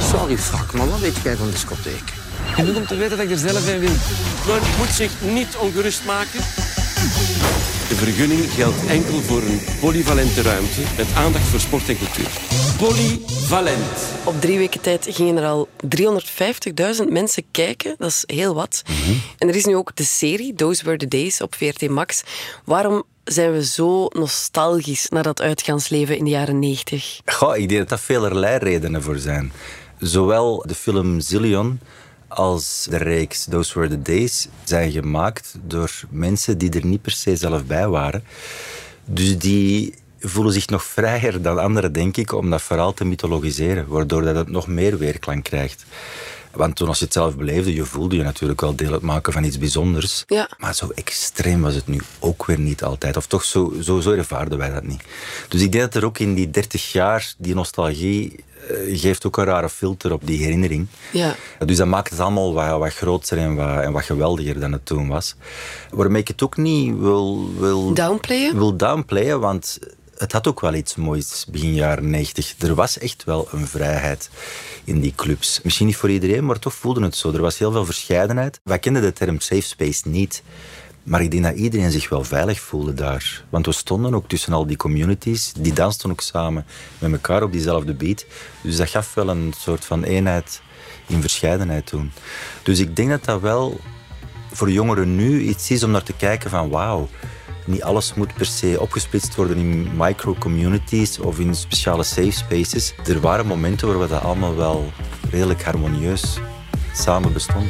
Sorry, 0.00 0.38
fuck, 0.38 0.72
man. 0.72 0.90
Wat 0.90 1.00
weet 1.00 1.16
jij 1.22 1.36
van 1.36 1.50
discotheek? 1.50 2.29
Genoeg 2.54 2.76
om 2.76 2.86
te 2.86 2.96
weten 2.96 3.16
dat 3.16 3.26
ik 3.26 3.32
er 3.32 3.38
zelf 3.38 3.68
in 3.68 3.80
wil. 3.80 3.94
Men 4.46 4.60
moet 4.78 4.88
zich 4.88 5.10
niet 5.20 5.56
ongerust 5.56 6.04
maken. 6.04 6.40
De 7.88 7.94
vergunning 7.96 8.50
geldt 8.52 8.86
enkel 8.86 9.20
voor 9.20 9.42
een 9.42 9.60
polyvalente 9.80 10.42
ruimte 10.42 10.80
met 10.96 11.06
aandacht 11.14 11.44
voor 11.44 11.60
sport 11.60 11.88
en 11.88 11.98
cultuur. 11.98 12.30
Polyvalent. 12.78 13.98
Op 14.24 14.40
drie 14.40 14.58
weken 14.58 14.80
tijd 14.80 15.06
gingen 15.10 15.36
er 15.36 15.44
al 15.44 15.68
350.000 17.02 17.08
mensen 17.08 17.44
kijken. 17.50 17.94
Dat 17.98 18.08
is 18.08 18.22
heel 18.26 18.54
wat. 18.54 18.82
En 19.38 19.48
er 19.48 19.54
is 19.54 19.64
nu 19.64 19.76
ook 19.76 19.96
de 19.96 20.04
serie 20.04 20.54
Those 20.54 20.84
Were 20.84 20.96
the 20.96 21.08
Days 21.08 21.40
op 21.40 21.54
VRT 21.54 21.88
Max. 21.88 22.22
Waarom 22.64 23.02
zijn 23.24 23.52
we 23.52 23.64
zo 23.64 24.06
nostalgisch 24.08 25.08
naar 25.08 25.22
dat 25.22 25.40
uitgaansleven 25.40 26.16
in 26.16 26.24
de 26.24 26.30
jaren 26.30 26.58
90? 26.58 27.20
Goh, 27.24 27.56
ik 27.56 27.68
denk 27.68 27.80
dat 27.80 27.88
dat 27.88 28.00
velerlei 28.00 28.58
redenen 28.58 29.02
voor 29.02 29.18
zijn. 29.18 29.52
Zowel 29.98 30.64
de 30.66 30.74
film 30.74 31.20
Zillion 31.20 31.80
als 32.30 32.86
de 32.90 32.96
reeks 32.96 33.44
Those 33.50 33.78
Were 33.78 33.88
the 33.90 34.02
Days 34.02 34.48
zijn 34.64 34.90
gemaakt 34.90 35.54
door 35.62 35.90
mensen 36.10 36.58
die 36.58 36.70
er 36.70 36.86
niet 36.86 37.02
per 37.02 37.12
se 37.12 37.36
zelf 37.36 37.64
bij 37.64 37.88
waren. 37.88 38.24
Dus 39.04 39.38
die 39.38 39.94
voelen 40.18 40.52
zich 40.52 40.68
nog 40.68 40.84
vrijer 40.84 41.42
dan 41.42 41.58
anderen, 41.58 41.92
denk 41.92 42.16
ik, 42.16 42.32
om 42.32 42.50
dat 42.50 42.62
verhaal 42.62 42.94
te 42.94 43.04
mythologiseren, 43.04 43.86
waardoor 43.88 44.22
dat 44.22 44.36
het 44.36 44.48
nog 44.48 44.66
meer 44.66 44.98
weerklank 44.98 45.44
krijgt. 45.44 45.84
Want 46.50 46.76
toen 46.76 46.88
als 46.88 46.98
je 46.98 47.04
het 47.04 47.12
zelf 47.12 47.36
beleefde, 47.36 47.74
je 47.74 47.84
voelde 47.84 48.16
je 48.16 48.22
natuurlijk 48.22 48.60
wel 48.60 48.74
deel 48.74 48.92
uitmaken 48.92 49.32
van 49.32 49.44
iets 49.44 49.58
bijzonders. 49.58 50.24
Ja. 50.26 50.48
Maar 50.58 50.74
zo 50.74 50.88
extreem 50.94 51.60
was 51.60 51.74
het 51.74 51.86
nu 51.86 52.00
ook 52.18 52.46
weer 52.46 52.58
niet 52.58 52.82
altijd. 52.82 53.16
Of 53.16 53.26
toch, 53.26 53.44
zo, 53.44 53.72
zo, 53.82 54.00
zo 54.00 54.12
ervaarden 54.12 54.58
wij 54.58 54.70
dat 54.70 54.82
niet. 54.82 55.02
Dus 55.48 55.62
ik 55.62 55.72
denk 55.72 55.84
dat 55.84 55.94
er 55.94 56.04
ook 56.04 56.18
in 56.18 56.34
die 56.34 56.50
30 56.50 56.92
jaar, 56.92 57.34
die 57.38 57.54
nostalgie 57.54 58.44
geeft 58.88 59.26
ook 59.26 59.36
een 59.36 59.44
rare 59.44 59.68
filter 59.68 60.12
op 60.12 60.26
die 60.26 60.38
herinnering. 60.38 60.86
Ja. 61.12 61.34
Dus 61.66 61.76
dat 61.76 61.86
maakt 61.86 62.10
het 62.10 62.20
allemaal 62.20 62.54
wat, 62.54 62.78
wat 62.78 62.94
groter 62.94 63.38
en 63.38 63.54
wat, 63.54 63.82
en 63.82 63.92
wat 63.92 64.04
geweldiger 64.04 64.60
dan 64.60 64.72
het 64.72 64.86
toen 64.86 65.08
was. 65.08 65.34
Waarmee 65.90 66.20
ik 66.20 66.28
het 66.28 66.42
ook 66.42 66.56
niet 66.56 66.98
wil... 66.98 67.50
wil 67.58 67.94
downplayen? 67.94 68.56
Wil 68.56 68.76
downplayen, 68.76 69.40
want 69.40 69.78
het 70.20 70.32
had 70.32 70.46
ook 70.46 70.60
wel 70.60 70.74
iets 70.74 70.96
moois 70.96 71.46
begin 71.50 71.74
jaren 71.74 72.10
90. 72.10 72.54
Er 72.58 72.74
was 72.74 72.98
echt 72.98 73.24
wel 73.24 73.48
een 73.52 73.66
vrijheid 73.66 74.30
in 74.84 75.00
die 75.00 75.12
clubs. 75.16 75.60
Misschien 75.62 75.86
niet 75.86 75.96
voor 75.96 76.10
iedereen, 76.10 76.46
maar 76.46 76.58
toch 76.58 76.74
voelde 76.74 77.02
het 77.02 77.16
zo. 77.16 77.32
Er 77.32 77.40
was 77.40 77.58
heel 77.58 77.72
veel 77.72 77.84
verscheidenheid. 77.84 78.60
Wij 78.64 78.78
kenden 78.78 79.02
de 79.02 79.12
term 79.12 79.40
safe 79.40 79.60
space 79.60 80.08
niet. 80.08 80.42
Maar 81.02 81.22
ik 81.22 81.30
denk 81.30 81.42
dat 81.42 81.54
iedereen 81.54 81.90
zich 81.90 82.08
wel 82.08 82.24
veilig 82.24 82.60
voelde 82.60 82.94
daar. 82.94 83.44
Want 83.48 83.66
we 83.66 83.72
stonden 83.72 84.14
ook 84.14 84.28
tussen 84.28 84.52
al 84.52 84.66
die 84.66 84.76
communities. 84.76 85.52
Die 85.52 85.72
dansten 85.72 86.10
ook 86.10 86.20
samen 86.20 86.66
met 86.98 87.12
elkaar 87.12 87.42
op 87.42 87.52
diezelfde 87.52 87.94
beat. 87.94 88.24
Dus 88.60 88.76
dat 88.76 88.88
gaf 88.88 89.14
wel 89.14 89.28
een 89.28 89.52
soort 89.58 89.84
van 89.84 90.04
eenheid 90.04 90.60
in 91.06 91.20
verscheidenheid 91.20 91.86
toen. 91.86 92.12
Dus 92.62 92.78
ik 92.78 92.96
denk 92.96 93.10
dat 93.10 93.24
dat 93.24 93.40
wel 93.40 93.80
voor 94.52 94.70
jongeren 94.70 95.16
nu 95.16 95.40
iets 95.40 95.70
is 95.70 95.82
om 95.82 95.90
naar 95.90 96.02
te 96.02 96.16
kijken 96.16 96.50
van 96.50 96.68
wauw. 96.68 97.08
Niet 97.66 97.82
alles 97.82 98.14
moet 98.14 98.34
per 98.34 98.46
se 98.46 98.76
opgesplitst 98.80 99.34
worden 99.34 99.56
in 99.56 99.88
micro-communities 99.96 101.18
of 101.18 101.38
in 101.38 101.54
speciale 101.54 102.02
safe 102.02 102.30
spaces. 102.30 102.94
Er 103.06 103.20
waren 103.20 103.46
momenten 103.46 103.88
waar 103.88 104.00
we 104.00 104.08
dat 104.08 104.22
allemaal 104.22 104.56
wel 104.56 104.92
redelijk 105.30 105.62
harmonieus 105.62 106.38
samen 106.92 107.32
bestond. 107.32 107.68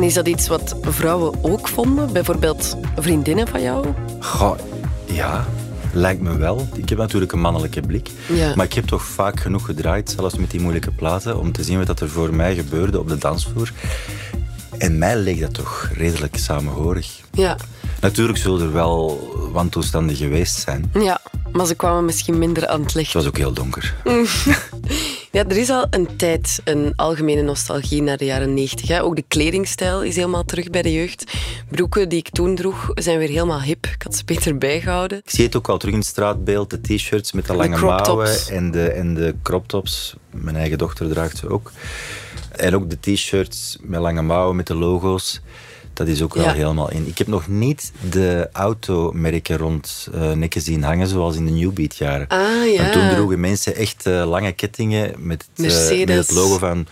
En 0.00 0.06
is 0.06 0.14
dat 0.14 0.28
iets 0.28 0.48
wat 0.48 0.76
vrouwen 0.82 1.44
ook 1.44 1.68
vonden? 1.68 2.12
Bijvoorbeeld 2.12 2.76
vriendinnen 2.96 3.48
van 3.48 3.62
jou? 3.62 3.86
Goh, 4.20 4.58
ja, 5.04 5.46
lijkt 5.92 6.20
me 6.20 6.36
wel. 6.36 6.68
Ik 6.74 6.88
heb 6.88 6.98
natuurlijk 6.98 7.32
een 7.32 7.40
mannelijke 7.40 7.80
blik. 7.80 8.10
Ja. 8.28 8.54
Maar 8.54 8.66
ik 8.66 8.72
heb 8.72 8.84
toch 8.84 9.02
vaak 9.02 9.40
genoeg 9.40 9.64
gedraaid, 9.64 10.14
zelfs 10.16 10.36
met 10.36 10.50
die 10.50 10.60
moeilijke 10.60 10.90
platen, 10.90 11.38
om 11.38 11.52
te 11.52 11.64
zien 11.64 11.86
wat 11.86 12.00
er 12.00 12.08
voor 12.08 12.34
mij 12.34 12.54
gebeurde 12.54 12.98
op 12.98 13.08
de 13.08 13.18
dansvloer. 13.18 13.72
En 14.78 14.98
mij 14.98 15.16
leek 15.16 15.40
dat 15.40 15.54
toch 15.54 15.90
redelijk 15.94 16.36
samenhorig. 16.36 17.20
Ja. 17.32 17.56
Natuurlijk 18.00 18.38
zullen 18.38 18.60
er 18.60 18.72
wel 18.72 19.28
wantoestanden 19.52 20.16
geweest 20.16 20.60
zijn. 20.60 20.90
Ja, 20.92 21.20
maar 21.52 21.66
ze 21.66 21.74
kwamen 21.74 22.04
misschien 22.04 22.38
minder 22.38 22.66
aan 22.68 22.82
het 22.82 22.94
licht. 22.94 23.12
Het 23.12 23.22
was 23.22 23.26
ook 23.26 23.38
heel 23.38 23.52
donker. 23.52 23.94
Ja, 25.32 25.44
er 25.48 25.56
is 25.56 25.70
al 25.70 25.86
een 25.90 26.16
tijd 26.16 26.60
een 26.64 26.92
algemene 26.96 27.42
nostalgie 27.42 28.02
naar 28.02 28.16
de 28.16 28.24
jaren 28.24 28.54
90. 28.54 28.88
Hè. 28.88 29.02
Ook 29.02 29.16
de 29.16 29.24
kledingstijl 29.28 30.02
is 30.02 30.16
helemaal 30.16 30.44
terug 30.44 30.70
bij 30.70 30.82
de 30.82 30.92
jeugd. 30.92 31.32
Broeken 31.68 32.08
die 32.08 32.18
ik 32.18 32.28
toen 32.28 32.54
droeg 32.54 32.90
zijn 32.94 33.18
weer 33.18 33.28
helemaal 33.28 33.62
hip. 33.62 33.86
Ik 33.86 34.02
had 34.02 34.14
ze 34.14 34.24
beter 34.24 34.58
bijgehouden. 34.58 35.18
Ik 35.18 35.30
zie 35.30 35.44
het 35.44 35.56
ook 35.56 35.68
al 35.68 35.78
terug 35.78 35.94
in 35.94 36.00
het 36.00 36.08
straatbeeld. 36.08 36.70
De 36.70 36.80
t-shirts 36.80 37.32
met 37.32 37.46
de 37.46 37.54
lange 37.54 37.78
mouwen 37.78 38.38
en 38.48 38.70
de, 38.70 38.90
en 38.90 39.14
de 39.14 39.34
crop 39.42 39.68
tops. 39.68 40.14
Mijn 40.30 40.56
eigen 40.56 40.78
dochter 40.78 41.08
draagt 41.08 41.36
ze 41.36 41.48
ook. 41.48 41.72
En 42.50 42.74
ook 42.74 42.90
de 42.90 43.14
t-shirts 43.14 43.78
met 43.80 44.00
lange 44.00 44.22
mouwen 44.22 44.56
met 44.56 44.66
de 44.66 44.74
logo's. 44.74 45.40
Dat 46.00 46.08
is 46.08 46.22
ook 46.22 46.34
wel 46.34 46.44
Ja. 46.44 46.52
helemaal 46.52 46.90
in. 46.90 47.06
Ik 47.06 47.18
heb 47.18 47.26
nog 47.26 47.48
niet 47.48 47.92
de 48.10 48.48
automerken 48.52 49.56
rond 49.56 50.08
eh 50.14 50.32
nekken 50.32 50.60
zien 50.60 50.82
hangen 50.82 51.06
zoals 51.06 51.36
in 51.36 51.44
de 51.44 51.50
New 51.50 51.72
Beat 51.72 51.96
jaren. 51.96 52.28
Ah, 52.28 52.72
ja. 52.74 52.90
Toen 52.90 53.08
droegen 53.10 53.40
mensen 53.40 53.74
echt 53.76 54.06
eh, 54.06 54.28
lange 54.28 54.52
kettingen 54.52 55.14
met 55.18 55.48
het, 55.56 55.90
eh, 55.90 55.98
met 56.06 56.16
het 56.16 56.30
logo 56.30 56.58
van 56.58 56.86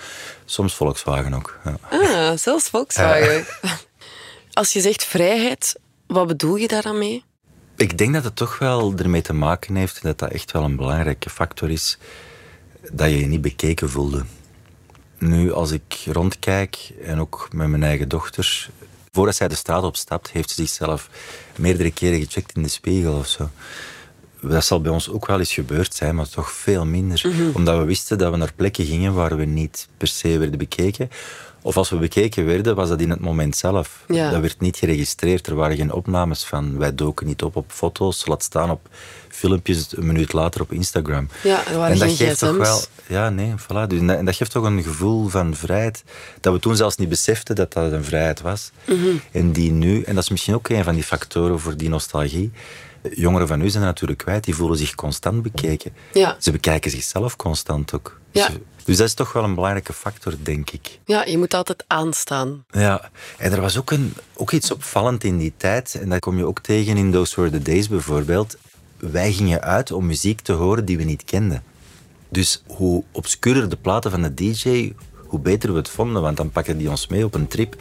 soms 0.45 0.75
Volkswagen 0.75 1.35
ook. 1.35 1.59
Ja. 1.65 1.79
Ah, 1.91 2.37
zelfs 2.37 2.69
Volkswagen. 2.69 3.45
Als 4.53 4.73
je 4.73 4.81
zegt 4.81 5.05
vrijheid, 5.05 5.75
wat 6.07 6.27
bedoel 6.27 6.57
je 6.57 6.69
daar 6.69 6.83
dan 6.83 6.99
mee? 6.99 7.25
Ik 7.77 7.99
denk 7.99 8.15
dat 8.15 8.25
het 8.25 8.37
toch 8.37 8.59
wel 8.59 8.95
ermee 8.97 9.23
te 9.23 9.33
maken 9.33 9.75
heeft 9.75 9.95
en 9.95 10.00
dat 10.03 10.19
dat 10.19 10.31
echt 10.31 10.53
wel 10.53 10.62
een 10.62 10.77
belangrijke 10.77 11.31
factor 11.31 11.71
is 11.71 11.99
dat 12.93 13.11
je 13.11 13.19
je 13.19 13.27
niet 13.27 13.43
bekeken 13.43 13.91
voelde. 13.91 14.25
Nu, 15.19 15.53
als 15.53 15.71
ik 15.71 15.99
rondkijk 16.07 16.91
en 17.05 17.21
ook 17.21 17.49
met 17.53 17.69
mijn 17.69 17.83
eigen 17.83 18.09
dochter, 18.09 18.69
voordat 19.19 19.37
zij 19.37 19.49
de 19.49 19.55
straat 19.55 19.83
opstapt, 19.83 20.31
heeft 20.31 20.51
ze 20.51 20.55
zichzelf 20.55 21.09
meerdere 21.57 21.91
keren 21.91 22.21
gecheckt 22.21 22.57
in 22.57 22.63
de 22.63 22.69
spiegel 22.69 23.17
of 23.17 23.27
zo. 23.27 23.51
Dat 24.41 24.65
zal 24.65 24.81
bij 24.81 24.93
ons 24.93 25.11
ook 25.11 25.27
wel 25.27 25.39
eens 25.39 25.53
gebeurd 25.53 25.95
zijn, 25.95 26.15
maar 26.15 26.29
toch 26.29 26.51
veel 26.51 26.87
minder. 26.87 27.21
Mhm. 27.25 27.51
Omdat 27.55 27.79
we 27.79 27.85
wisten 27.85 28.19
dat 28.19 28.31
we 28.31 28.37
naar 28.37 28.53
plekken 28.57 28.85
gingen 28.85 29.15
waar 29.15 29.37
we 29.37 29.45
niet 29.45 29.89
per 29.97 30.07
se 30.07 30.39
werden 30.39 30.59
bekeken. 30.59 31.11
Of 31.62 31.77
als 31.77 31.91
we 31.91 31.97
bekeken 31.97 32.45
werden, 32.47 32.75
was 32.75 32.88
dat 32.88 33.00
in 33.00 33.11
het 33.11 33.21
moment 33.21 33.57
zelf. 33.57 34.05
Ja. 34.09 34.31
Dat 34.31 34.41
werd 34.41 34.61
niet 34.61 34.77
geregistreerd. 34.77 35.47
Er 35.47 35.55
waren 35.55 35.77
geen 35.77 35.93
opnames 35.93 36.45
van. 36.45 36.79
Wij 36.79 36.95
doken 36.95 37.27
niet 37.27 37.43
op 37.43 37.57
op 37.57 37.65
foto's. 37.73 38.27
Laat 38.27 38.43
staan 38.43 38.71
op 38.71 38.88
filmpjes 39.29 39.97
een 39.97 40.07
minuut 40.07 40.33
later 40.33 40.61
op 40.61 40.73
Instagram. 40.73 41.29
Ja, 41.43 41.67
er 41.67 41.77
waren 41.77 41.93
en 41.93 41.99
dat 41.99 42.09
geen 42.09 42.17
geeft 42.17 42.38
toch 42.38 42.57
wel... 42.57 42.81
Ja, 43.07 43.31
nee, 43.31 43.53
voilà. 43.62 43.87
Dus, 43.87 43.99
en 43.99 44.07
dat- 44.07 44.17
en 44.17 44.25
dat 44.25 44.37
geeft 44.37 44.50
toch 44.50 44.65
een 44.65 44.83
gevoel 44.83 45.29
van 45.29 45.55
vrijheid. 45.55 46.03
Dat 46.41 46.53
we 46.53 46.59
toen 46.59 46.77
zelfs 46.77 46.97
niet 46.97 47.09
beseften 47.09 47.55
dat 47.55 47.73
dat 47.73 47.93
een 47.93 48.05
vrijheid 48.05 48.41
was. 48.41 48.71
Mhm. 48.87 49.07
En 49.33 49.53
die 49.53 49.71
nu... 49.73 50.03
En 50.03 50.15
dat 50.15 50.25
is 50.25 50.31
misschien 50.31 50.55
ook 50.55 50.69
een 50.69 50.85
van 50.85 50.95
die 50.95 51.03
factoren 51.05 51.61
voor 51.61 51.77
die 51.77 51.88
nostalgie. 51.88 52.50
Jongeren 53.11 53.49
van 53.49 53.59
nu 53.59 53.69
zijn 53.71 53.83
dat 53.83 53.93
natuurlijk 53.93 54.19
kwijt. 54.19 54.45
Die 54.45 54.55
voelen 54.55 54.79
zich 54.79 54.95
constant 54.95 55.43
bekeken. 55.43 55.93
Ja. 56.12 56.37
Ze 56.41 56.50
bekijken 56.50 56.91
zichzelf 56.91 57.37
constant 57.37 57.95
ook. 57.95 58.21
Ja. 58.31 58.49
Dus 58.88 58.97
dat 58.97 59.07
is 59.07 59.14
toch 59.14 59.33
wel 59.33 59.45
een 59.45 59.54
belangrijke 59.54 59.92
factor, 59.92 60.35
denk 60.42 60.71
ik. 60.71 60.99
Ja, 61.04 61.25
je 61.25 61.38
moet 61.38 61.54
altijd 61.54 61.85
aanstaan. 61.87 62.64
Ja, 62.71 63.11
en 63.38 63.52
er 63.52 63.61
was 63.61 63.78
ook, 63.78 63.90
een, 63.90 64.14
ook 64.37 64.50
iets 64.50 64.71
opvallend 64.71 65.25
in 65.25 65.38
die 65.38 65.52
tijd. 65.57 65.99
En 66.00 66.09
dat 66.09 66.18
kom 66.18 66.37
je 66.37 66.47
ook 66.47 66.61
tegen 66.61 66.97
in 66.97 67.12
Those 67.12 67.40
Were 67.40 67.50
the 67.50 67.62
Days 67.62 67.88
bijvoorbeeld. 67.88 68.57
Wij 68.97 69.33
gingen 69.33 69.62
uit 69.62 69.92
om 69.92 70.07
muziek 70.07 70.40
te 70.40 70.52
horen 70.52 70.85
die 70.85 70.97
we 70.97 71.04
niet 71.04 71.25
kenden. 71.25 71.62
Dus 72.28 72.62
hoe 72.66 73.04
obscurer 73.12 73.68
de 73.68 73.76
platen 73.76 74.11
van 74.11 74.23
de 74.23 74.35
DJ, 74.35 74.92
hoe 75.16 75.40
beter 75.40 75.73
we 75.73 75.78
het 75.78 75.88
vonden, 75.88 76.23
want 76.23 76.37
dan 76.37 76.50
pakken 76.50 76.78
die 76.78 76.90
ons 76.90 77.07
mee 77.07 77.25
op 77.25 77.35
een 77.35 77.49
trip. 77.49 77.76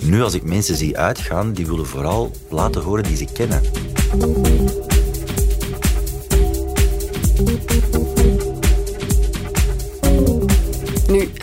Nu, 0.00 0.22
als 0.22 0.34
ik 0.34 0.42
mensen 0.42 0.76
zie 0.76 0.98
uitgaan, 0.98 1.52
die 1.52 1.66
willen 1.66 1.86
vooral 1.86 2.32
laten 2.50 2.82
horen 2.82 3.04
die 3.04 3.16
ze 3.16 3.24
kennen. 3.32 3.62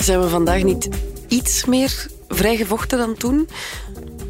Zijn 0.07 0.21
we 0.21 0.29
vandaag 0.29 0.63
niet 0.63 0.89
iets 1.27 1.65
meer 1.65 2.07
vrijgevochten 2.27 2.97
dan 2.97 3.15
toen. 3.15 3.49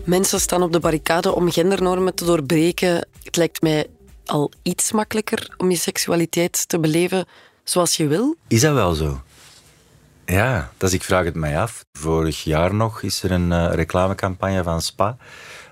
Mensen 0.03 0.39
staan 0.39 0.61
op 0.61 0.71
de 0.71 0.79
barricade 0.79 1.35
om 1.35 1.51
gendernormen 1.51 2.15
te 2.15 2.25
doorbreken. 2.25 3.07
Het 3.23 3.35
lijkt 3.35 3.61
mij 3.61 3.87
al 4.25 4.51
iets 4.61 4.91
makkelijker 4.91 5.53
om 5.57 5.69
je 5.69 5.77
seksualiteit 5.77 6.67
te 6.69 6.79
beleven 6.79 7.25
zoals 7.63 7.97
je 7.97 8.07
wil. 8.07 8.35
Is 8.47 8.61
dat 8.61 8.73
wel 8.73 8.93
zo? 8.93 9.21
Ja, 10.25 10.71
dus 10.77 10.93
ik 10.93 11.03
vraag 11.03 11.25
het 11.25 11.35
mij 11.35 11.59
af. 11.59 11.85
Vorig 11.91 12.43
jaar 12.43 12.73
nog 12.73 13.01
is 13.01 13.23
er 13.23 13.31
een 13.31 13.51
eh, 13.51 13.69
reclamecampagne 13.73 14.63
van 14.63 14.81
Spa 14.81 15.17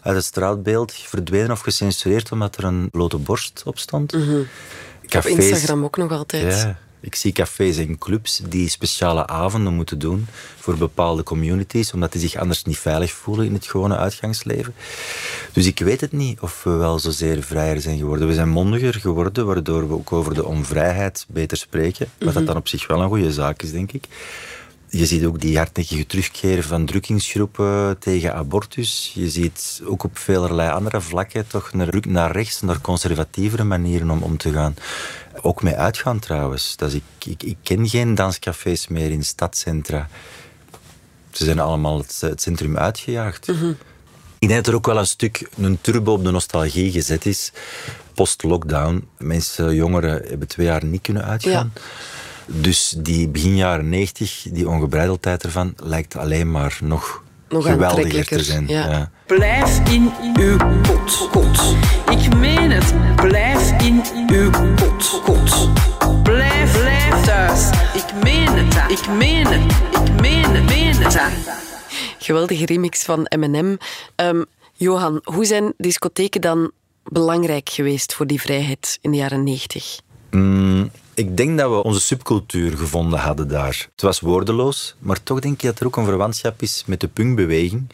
uit 0.01 0.15
het 0.15 0.25
straatbeeld 0.25 0.93
verdwenen 0.93 1.51
of 1.51 1.59
gecensureerd 1.59 2.31
omdat 2.31 2.57
er 2.57 2.63
een 2.63 2.89
blote 2.89 3.17
borst 3.17 3.63
op 3.65 3.79
stond. 3.79 4.13
Op 5.15 5.25
Instagram 5.25 5.83
ook 5.83 5.97
nog 5.97 6.11
altijd. 6.11 6.61
Ja, 6.61 6.77
ik 7.05 7.15
zie 7.15 7.31
cafés 7.31 7.77
en 7.77 7.97
clubs 7.97 8.41
die 8.49 8.69
speciale 8.69 9.27
avonden 9.27 9.73
moeten 9.73 9.99
doen 9.99 10.27
voor 10.59 10.77
bepaalde 10.77 11.23
communities, 11.23 11.93
omdat 11.93 12.11
die 12.11 12.21
zich 12.21 12.35
anders 12.35 12.63
niet 12.63 12.77
veilig 12.77 13.11
voelen 13.11 13.45
in 13.45 13.53
het 13.53 13.65
gewone 13.65 13.97
uitgangsleven. 13.97 14.73
Dus 15.51 15.65
ik 15.65 15.79
weet 15.79 16.01
het 16.01 16.11
niet 16.11 16.39
of 16.39 16.63
we 16.63 16.69
wel 16.69 16.99
zozeer 16.99 17.43
vrijer 17.43 17.81
zijn 17.81 17.97
geworden. 17.97 18.27
We 18.27 18.33
zijn 18.33 18.49
mondiger 18.49 18.93
geworden, 18.93 19.45
waardoor 19.45 19.87
we 19.87 19.93
ook 19.93 20.11
over 20.11 20.33
de 20.33 20.45
onvrijheid 20.45 21.25
beter 21.29 21.57
spreken. 21.57 22.07
Wat 22.19 22.33
dat 22.33 22.45
dan 22.45 22.57
op 22.57 22.67
zich 22.67 22.87
wel 22.87 23.01
een 23.01 23.09
goede 23.09 23.33
zaak 23.33 23.61
is, 23.61 23.71
denk 23.71 23.91
ik. 23.91 24.07
Je 24.95 25.05
ziet 25.05 25.25
ook 25.25 25.41
die 25.41 25.57
hardnekkige 25.57 26.05
terugkeer 26.05 26.63
van 26.63 26.85
drukkingsgroepen 26.85 27.99
tegen 27.99 28.35
abortus. 28.35 29.11
Je 29.13 29.29
ziet 29.29 29.81
ook 29.85 30.03
op 30.03 30.17
velerlei 30.17 30.71
andere 30.71 31.01
vlakken 31.01 31.47
toch 31.47 31.73
naar, 31.73 31.93
naar 32.07 32.31
rechts, 32.31 32.61
naar 32.61 32.81
conservatievere 32.81 33.63
manieren 33.63 34.09
om 34.09 34.21
om 34.21 34.37
te 34.37 34.51
gaan. 34.51 34.75
Ook 35.41 35.63
met 35.63 35.73
uitgaan 35.73 36.19
trouwens. 36.19 36.75
Dat 36.75 36.89
is, 36.89 36.95
ik, 36.95 37.25
ik, 37.25 37.43
ik 37.43 37.57
ken 37.63 37.89
geen 37.89 38.15
danscafés 38.15 38.87
meer 38.87 39.11
in 39.11 39.23
stadcentra. 39.23 40.09
Ze 41.31 41.43
zijn 41.43 41.59
allemaal 41.59 41.97
het, 41.97 42.17
het 42.21 42.41
centrum 42.41 42.77
uitgejaagd. 42.77 43.47
Ik 44.39 44.47
denk 44.47 44.63
dat 44.63 44.67
er 44.67 44.75
ook 44.75 44.85
wel 44.85 44.97
een 44.97 45.07
stuk 45.07 45.49
een 45.57 45.77
turbo 45.81 46.13
op 46.13 46.23
de 46.23 46.31
nostalgie 46.31 46.91
gezet 46.91 47.25
is. 47.25 47.51
Post-lockdown. 48.13 49.07
Mensen, 49.17 49.75
jongeren, 49.75 50.23
hebben 50.27 50.47
twee 50.47 50.65
jaar 50.65 50.85
niet 50.85 51.01
kunnen 51.01 51.25
uitgaan. 51.25 51.73
Dus 52.45 52.95
die 52.97 53.27
begin 53.29 53.55
jaren 53.55 53.89
90, 53.89 54.45
die 54.51 54.69
ongebreideldheid 54.69 55.43
ervan, 55.43 55.73
lijkt 55.83 56.15
alleen 56.17 56.51
maar 56.51 56.77
nog, 56.83 57.23
Nog 57.49 57.65
geweldiger 57.65 58.25
te 58.25 58.43
zijn. 58.43 58.67
ja. 58.67 59.11
Blijf 59.27 59.89
in 59.89 60.11
uw 60.35 60.57
kot, 60.57 61.29
kot. 61.31 61.75
Ik 62.09 62.35
meen 62.35 62.71
het. 62.71 62.93
Blijf 63.15 63.81
in 63.81 64.01
uw 64.27 64.49
kot, 64.75 65.21
kot. 65.23 65.69
Blijf, 66.23 66.71
blijf 66.79 67.23
thuis. 67.23 67.69
Ik 67.93 68.23
meen 68.23 68.47
het. 68.47 68.99
Ik 68.99 69.07
meen 69.17 69.47
het. 69.47 69.71
Ik 70.09 70.21
meen 70.21 70.43
het. 70.55 70.65
Meen 70.65 70.95
het. 70.95 71.19
Geweldige 72.19 72.65
remix 72.65 73.03
van 73.03 73.25
Eminem. 73.25 73.77
Ehm, 74.15 74.43
Johan, 74.73 75.19
hoe 75.23 75.45
zijn 75.45 75.73
discotheken 75.77 76.41
dan 76.41 76.71
belangrijk 77.03 77.69
geweest 77.69 78.13
voor 78.13 78.27
die 78.27 78.41
vrijheid 78.41 78.97
in 79.01 79.11
de 79.11 79.17
jaren 79.17 79.43
90? 79.43 79.99
Mm, 80.35 80.91
ik 81.13 81.37
denk 81.37 81.57
dat 81.57 81.69
we 81.69 81.83
onze 81.83 81.99
subcultuur 81.99 82.77
gevonden 82.77 83.19
hadden 83.19 83.47
daar. 83.47 83.87
Het 83.91 84.01
was 84.01 84.19
woordeloos, 84.19 84.95
maar 84.99 85.23
toch 85.23 85.39
denk 85.39 85.53
ik 85.53 85.61
dat 85.61 85.79
er 85.79 85.85
ook 85.85 85.97
een 85.97 86.05
verwantschap 86.05 86.61
is 86.61 86.83
met 86.85 86.99
de 86.99 87.07
punkbeweging. 87.07 87.89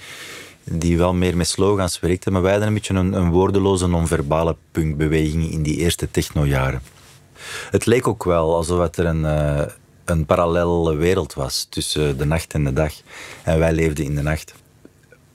Die 0.64 0.98
wel 0.98 1.14
meer 1.14 1.38
met 1.38 1.48
slogans 1.48 2.00
werkte. 2.00 2.32
Maar 2.32 2.42
wij 2.42 2.52
hadden 2.52 2.68
een 2.68 2.74
beetje 2.74 2.94
een, 2.94 3.14
een 3.14 3.30
woordeloze, 3.32 3.88
non-verbale 3.88 4.56
punkbeweging 4.72 5.52
in 5.52 5.64
die 5.64 5.78
eerste 5.78 6.12
technojaren. 6.12 6.82
Het 7.72 7.86
leek 7.86 8.08
ook 8.08 8.24
wel 8.24 8.56
alsof 8.56 8.98
er 8.98 9.06
een, 9.06 9.26
eh, 9.26 9.74
een 10.06 10.26
parallele 10.26 10.96
wereld 10.96 11.34
was 11.34 11.68
tussen 11.70 12.18
de 12.18 12.26
nacht 12.26 12.54
en 12.54 12.64
de 12.64 12.74
dag. 12.74 12.94
En 13.44 13.60
wij 13.60 13.74
leefden 13.74 14.06
in 14.06 14.16
de 14.16 14.22
nacht. 14.22 14.54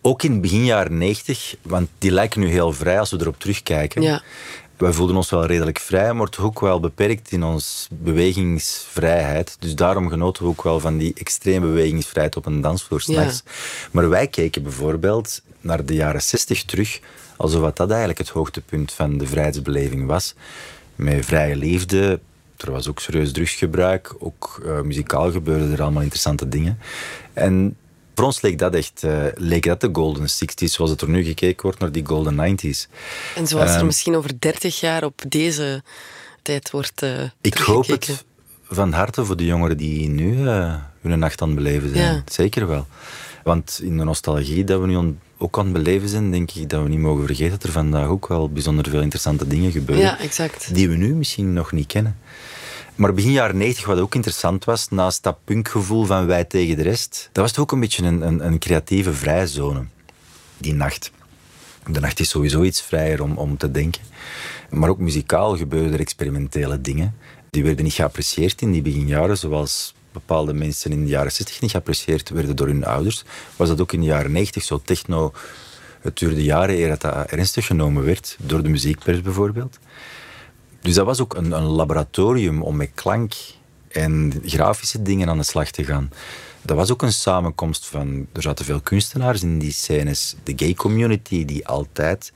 Ook 0.01 0.23
in 0.23 0.41
begin 0.41 0.65
jaren 0.65 0.99
90, 0.99 1.57
want 1.63 1.89
die 1.99 2.11
lijken 2.11 2.41
nu 2.41 2.49
heel 2.49 2.73
vrij 2.73 2.99
als 2.99 3.11
we 3.11 3.21
erop 3.21 3.41
terugkijken. 3.41 4.03
Ja. 4.03 4.23
Wij 4.77 4.93
voelden 4.93 5.17
ons 5.17 5.31
wel 5.31 5.47
redelijk 5.47 5.79
vrij, 5.79 6.13
maar 6.13 6.29
toch 6.29 6.45
ook 6.45 6.61
wel 6.61 6.81
beperkt 6.81 7.31
in 7.31 7.43
ons 7.43 7.89
bewegingsvrijheid. 7.91 9.57
Dus 9.59 9.75
daarom 9.75 10.09
genoten 10.09 10.43
we 10.43 10.49
ook 10.49 10.63
wel 10.63 10.81
van 10.81 10.97
die 10.97 11.13
extreme 11.15 11.67
bewegingsvrijheid 11.67 12.37
op 12.37 12.47
een 12.47 12.61
dansvloer 12.61 13.01
s'nachts. 13.01 13.43
Maar 13.91 14.09
wij 14.09 14.27
keken 14.27 14.63
bijvoorbeeld 14.63 15.43
naar 15.61 15.85
de 15.85 15.95
jaren 15.95 16.23
60 16.23 16.65
terug, 16.65 17.01
alsof 17.37 17.61
wat 17.61 17.77
dat 17.77 17.89
eigenlijk 17.89 18.19
het 18.19 18.29
hoogtepunt 18.29 18.93
van 18.93 19.19
de 19.19 19.27
vrijheidsbeleving 19.27 20.07
was. 20.07 20.35
Met 20.95 21.27
vrije 21.27 21.57
liefde, 21.57 22.21
er 22.57 22.71
was 22.71 22.89
ook 22.89 23.01
serieus 23.01 23.33
drugsgebruik, 23.33 24.15
ook 24.19 24.63
eh, 24.65 24.81
muzikaal 24.81 25.31
gebeurden 25.31 25.73
er 25.73 25.83
allemaal 25.83 26.03
interessante 26.03 26.49
dingen. 26.49 26.79
En 27.33 27.77
voor 28.17 28.25
ons 28.25 28.41
leek 28.41 28.59
dat 28.59 28.75
echt 28.75 29.05
eh, 29.05 29.25
leek 29.35 29.65
dat 29.65 29.81
de 29.81 29.89
golden 29.93 30.29
60s, 30.29 30.65
zoals 30.65 30.91
het 30.91 31.01
er 31.01 31.09
nu 31.09 31.25
gekeken 31.25 31.63
wordt 31.63 31.79
naar 31.79 31.93
die 31.93 32.07
golden 32.07 32.35
90s. 32.35 32.89
En 33.35 33.47
zoals 33.47 33.71
er 33.71 33.77
Ehm, 33.77 33.87
misschien 33.87 34.17
over 34.17 34.31
30 34.39 34.81
jaar 34.81 35.05
op 35.05 35.23
deze 35.29 35.83
tijd 36.43 36.71
wordt 36.71 37.03
eh 37.03 37.23
Ik 37.41 37.57
hoop 37.57 37.87
het 37.87 38.25
van 38.69 38.93
harte 38.93 39.25
voor 39.25 39.37
de 39.37 39.45
jongeren 39.45 39.77
die 39.77 40.09
nu 40.09 40.49
eh, 40.49 40.75
hun 41.01 41.19
nacht 41.19 41.43
aan 41.43 41.49
het 41.49 41.57
beleven 41.57 41.89
zijn. 41.89 42.15
Ja. 42.15 42.23
Zeker 42.27 42.67
wel. 42.67 42.87
Want 43.45 43.81
in 43.83 43.97
de 43.97 44.05
nostalgie 44.05 44.65
dat 44.65 44.81
we 44.81 44.87
nu 44.87 45.15
ook 45.39 45.59
aan 45.59 45.65
het 45.65 45.73
beleven 45.73 46.09
zijn, 46.09 46.31
denk 46.31 46.51
ik 46.51 46.69
dat 46.69 46.83
we 46.83 46.89
niet 46.89 46.99
mogen 46.99 47.27
vergeten 47.27 47.51
dat 47.51 47.63
er 47.63 47.73
vandaag 47.73 48.07
ook 48.09 48.29
wel 48.29 48.51
bijzonder 48.51 48.91
veel 48.91 49.01
interessante 49.01 49.47
dingen 49.47 49.71
gebeuren. 49.71 50.05
Ja, 50.05 50.19
exact. 50.19 50.75
Die 50.75 50.89
we 50.89 50.97
nu 50.97 51.15
misschien 51.15 51.53
nog 51.53 51.73
niet 51.73 51.87
kennen. 51.87 52.19
Maar 52.97 53.15
begin 53.15 53.33
jaren 53.33 53.57
90, 53.57 53.87
wat 53.87 53.99
ook 53.99 54.15
interessant 54.15 54.65
was, 54.65 54.89
naast 54.89 55.23
dat 55.23 55.45
punkgevoel 55.45 56.05
van 56.05 56.27
wij 56.27 56.45
tegen 56.45 56.77
de 56.77 56.83
rest, 56.83 57.29
dat 57.33 57.43
was 57.43 57.51
het 57.51 57.61
ook 57.61 57.73
een 57.73 57.81
beetje 57.81 58.05
een, 58.05 58.21
een, 58.21 58.47
een 58.47 58.59
creatieve 58.59 59.13
vrijzone, 59.13 59.85
die 60.59 60.75
nacht. 60.75 61.11
De 61.87 62.01
nacht 62.01 62.21
is 62.21 62.29
sowieso 62.29 62.63
iets 62.63 62.83
vrijer 62.83 63.23
om, 63.23 63.37
om 63.39 63.57
te 63.57 63.71
denken. 63.71 64.03
Maar 64.71 64.89
ook 64.89 64.99
muzikaal 64.99 65.57
gebeurden 65.57 65.93
er 65.93 66.01
experimentele 66.01 66.81
dingen. 66.81 67.17
Die 67.51 67.65
werden 67.65 67.85
niet 67.85 67.93
geapprecieerd 67.93 68.63
in 68.63 68.73
die 68.73 68.83
beginjaren, 68.83 69.39
zoals 69.39 69.95
bepaalde 70.13 70.53
mensen 70.55 70.93
in 70.93 71.05
de 71.05 71.11
jaren 71.11 71.33
60 71.33 71.61
niet 71.61 71.71
geapprecieerd 71.71 72.29
werden 72.29 72.57
door 72.57 72.67
hun 72.67 72.85
ouders. 72.85 73.25
Was 73.57 73.69
dat 73.69 73.81
ook 73.81 73.93
in 73.93 74.01
de 74.01 74.07
jaren 74.07 74.33
90 74.33 74.63
zo 74.63 74.81
techno? 74.85 75.33
Het 76.01 76.19
duurde 76.19 76.45
jaren 76.45 76.77
eer 76.77 76.89
dat 76.89 77.01
dat 77.01 77.31
ernstig 77.31 77.67
genomen 77.67 78.05
werd, 78.05 78.37
door 78.41 78.63
de 78.63 78.69
muziekpers 78.69 79.21
bijvoorbeeld. 79.21 79.79
Dus 80.87 80.95
dat 80.95 81.07
was 81.07 81.21
ook 81.21 81.35
een, 81.35 81.53
een 81.53 81.63
laboratorium 81.63 82.63
om 82.63 82.77
met 82.77 82.91
klank 82.95 83.35
en 83.89 84.33
grafische 84.45 85.03
dingen 85.03 85.29
aan 85.29 85.39
de 85.39 85.45
slag 85.45 85.71
te 85.71 85.85
gaan. 85.85 86.11
Dat 86.63 86.77
was 86.77 86.93
ook 86.93 87.03
een 87.03 87.13
samenkomst 87.13 87.87
van... 87.87 88.27
Er 88.33 88.43
zaten 88.43 88.65
veel 88.65 88.81
kunstenaars 88.81 89.43
in 89.43 89.59
die 89.59 89.73
scènes. 89.73 90.37
De 90.43 90.53
gay 90.57 90.75
community 90.75 91.45
die 91.45 91.67
altijd 91.67 92.33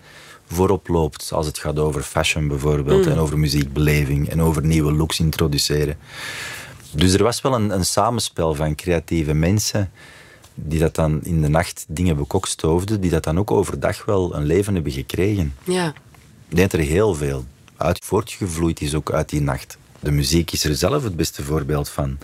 voorop 0.47 0.89
loopt 0.89 1.33
als 1.33 1.47
het 1.47 1.59
gaat 1.59 1.79
over 1.79 2.03
fashion 2.03 2.49
bijvoorbeeld 2.49 3.05
Mm. 3.05 3.13
en 3.13 3.19
over 3.19 3.39
muziekbeleving 3.39 4.29
en 4.29 4.43
over 4.43 4.65
nieuwe 4.65 4.93
looks 4.93 5.21
introduceren. 5.21 5.97
Dus 6.91 7.13
er 7.13 7.23
was 7.23 7.41
wel 7.41 7.55
een, 7.55 7.71
een 7.71 7.87
samenspel 7.87 8.55
van 8.55 8.75
creatieve 8.75 9.35
mensen 9.35 9.91
die 10.55 10.79
dat 10.79 10.95
dan 10.95 11.23
in 11.23 11.43
de 11.43 11.49
nacht 11.49 11.85
dingen 11.89 12.17
bekokstoofden, 12.17 13.01
die 13.01 13.11
dat 13.11 13.25
dan 13.25 13.39
ook 13.39 13.51
overdag 13.51 14.05
wel 14.05 14.35
een 14.35 14.45
leven 14.45 14.75
hebben 14.75 14.93
gekregen. 14.93 15.55
Ja. 15.65 15.95
Ik 16.49 16.57
denk 16.57 16.73
er 16.73 16.79
heel 16.79 17.15
veel 17.15 17.45
uit 17.81 18.05
voortgevloeid 18.05 18.81
is 18.81 18.95
ook 18.95 19.13
uit 19.13 19.29
die 19.29 19.41
nacht. 19.41 19.79
De 20.01 20.11
muziek 20.11 20.51
is 20.53 20.65
er 20.65 20.75
zelf 20.77 21.03
het 21.03 21.17
beste 21.17 21.43
voorbeeld 21.43 21.89
van. 21.89 22.19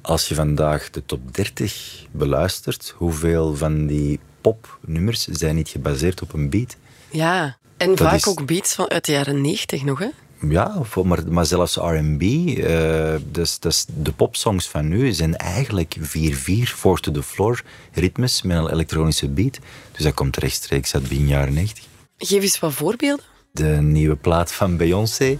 Als 0.00 0.28
je 0.28 0.34
vandaag 0.34 0.90
de 0.90 1.02
top 1.06 1.34
30 1.34 2.04
beluistert, 2.10 2.94
hoeveel 2.96 3.56
van 3.56 3.86
die 3.86 4.18
popnummers 4.40 5.26
zijn 5.26 5.54
niet 5.54 5.68
gebaseerd 5.68 6.22
op 6.22 6.32
een 6.32 6.50
beat? 6.50 6.76
Ja. 7.10 7.56
En 7.76 7.88
Dat 7.88 7.98
vaak 7.98 8.14
is- 8.14 8.26
ook 8.26 8.46
beats 8.46 8.74
van 8.74 8.88
uit 8.90 9.04
de 9.04 9.12
jaren 9.12 9.40
90 9.40 9.84
nog, 9.84 9.98
hè? 9.98 10.08
Ja, 10.48 10.82
maar, 11.04 11.28
maar 11.28 11.46
zelfs 11.46 11.74
R&B. 11.76 12.22
eh, 12.22 13.14
dus, 13.30 13.58
dus 13.58 13.84
de 13.96 14.12
popsongs 14.12 14.68
van 14.68 14.88
nu 14.88 15.12
zijn 15.12 15.36
eigenlijk 15.36 15.96
4-4, 16.00 16.74
four 16.76 17.00
to 17.00 17.12
the 17.12 17.22
floor 17.22 17.62
ritmes 17.92 18.42
met 18.42 18.56
een 18.56 18.70
elektronische 18.72 19.28
beat. 19.28 19.58
Dus 19.92 20.04
dat 20.04 20.14
komt 20.14 20.36
rechtstreeks 20.36 20.94
uit 20.94 21.08
begin 21.08 21.26
jaren 21.26 21.52
90. 21.54 21.84
Geef 22.18 22.42
eens 22.42 22.58
wat 22.58 22.72
voorbeelden. 22.72 23.24
De 23.52 23.66
nieuwe 23.80 24.16
plaat 24.16 24.52
van 24.52 24.76
Beyoncé, 24.76 25.38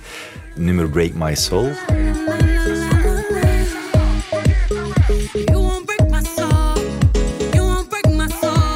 nummer 0.57 0.88
Break 0.88 1.12
My 1.12 1.35
Soul. 1.35 1.71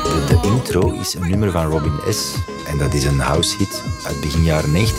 De, 0.02 0.24
de 0.28 0.40
intro 0.42 0.92
is 1.00 1.14
een 1.14 1.30
nummer 1.30 1.50
van 1.50 1.66
Robin 1.66 2.12
S. 2.12 2.34
En 2.68 2.78
dat 2.78 2.94
is 2.94 3.04
een 3.04 3.18
house 3.18 3.56
hit 3.56 3.82
uit 4.06 4.20
begin 4.20 4.44
jaren 4.44 4.72
90. 4.72 4.98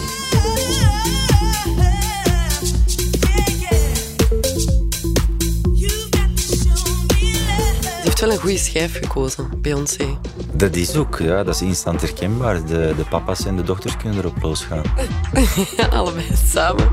Ze 8.04 8.10
heeft 8.10 8.20
wel 8.20 8.32
een 8.32 8.38
goede 8.38 8.58
schijf 8.58 8.98
gekozen, 8.98 9.50
Beyoncé. 9.62 10.18
Dat 10.56 10.76
is 10.76 10.96
ook, 10.96 11.18
ja, 11.20 11.44
dat 11.44 11.56
is 11.56 11.62
instant 11.62 12.02
herkenbaar. 12.02 12.66
De, 12.66 12.94
de 12.98 13.06
papa's 13.10 13.46
en 13.46 13.56
de 13.56 13.64
dochters 13.64 13.98
kunnen 13.98 14.18
erop 14.20 14.42
losgaan. 14.42 14.84
Ja, 15.78 15.88
allebei 15.98 16.26
samen. 16.46 16.90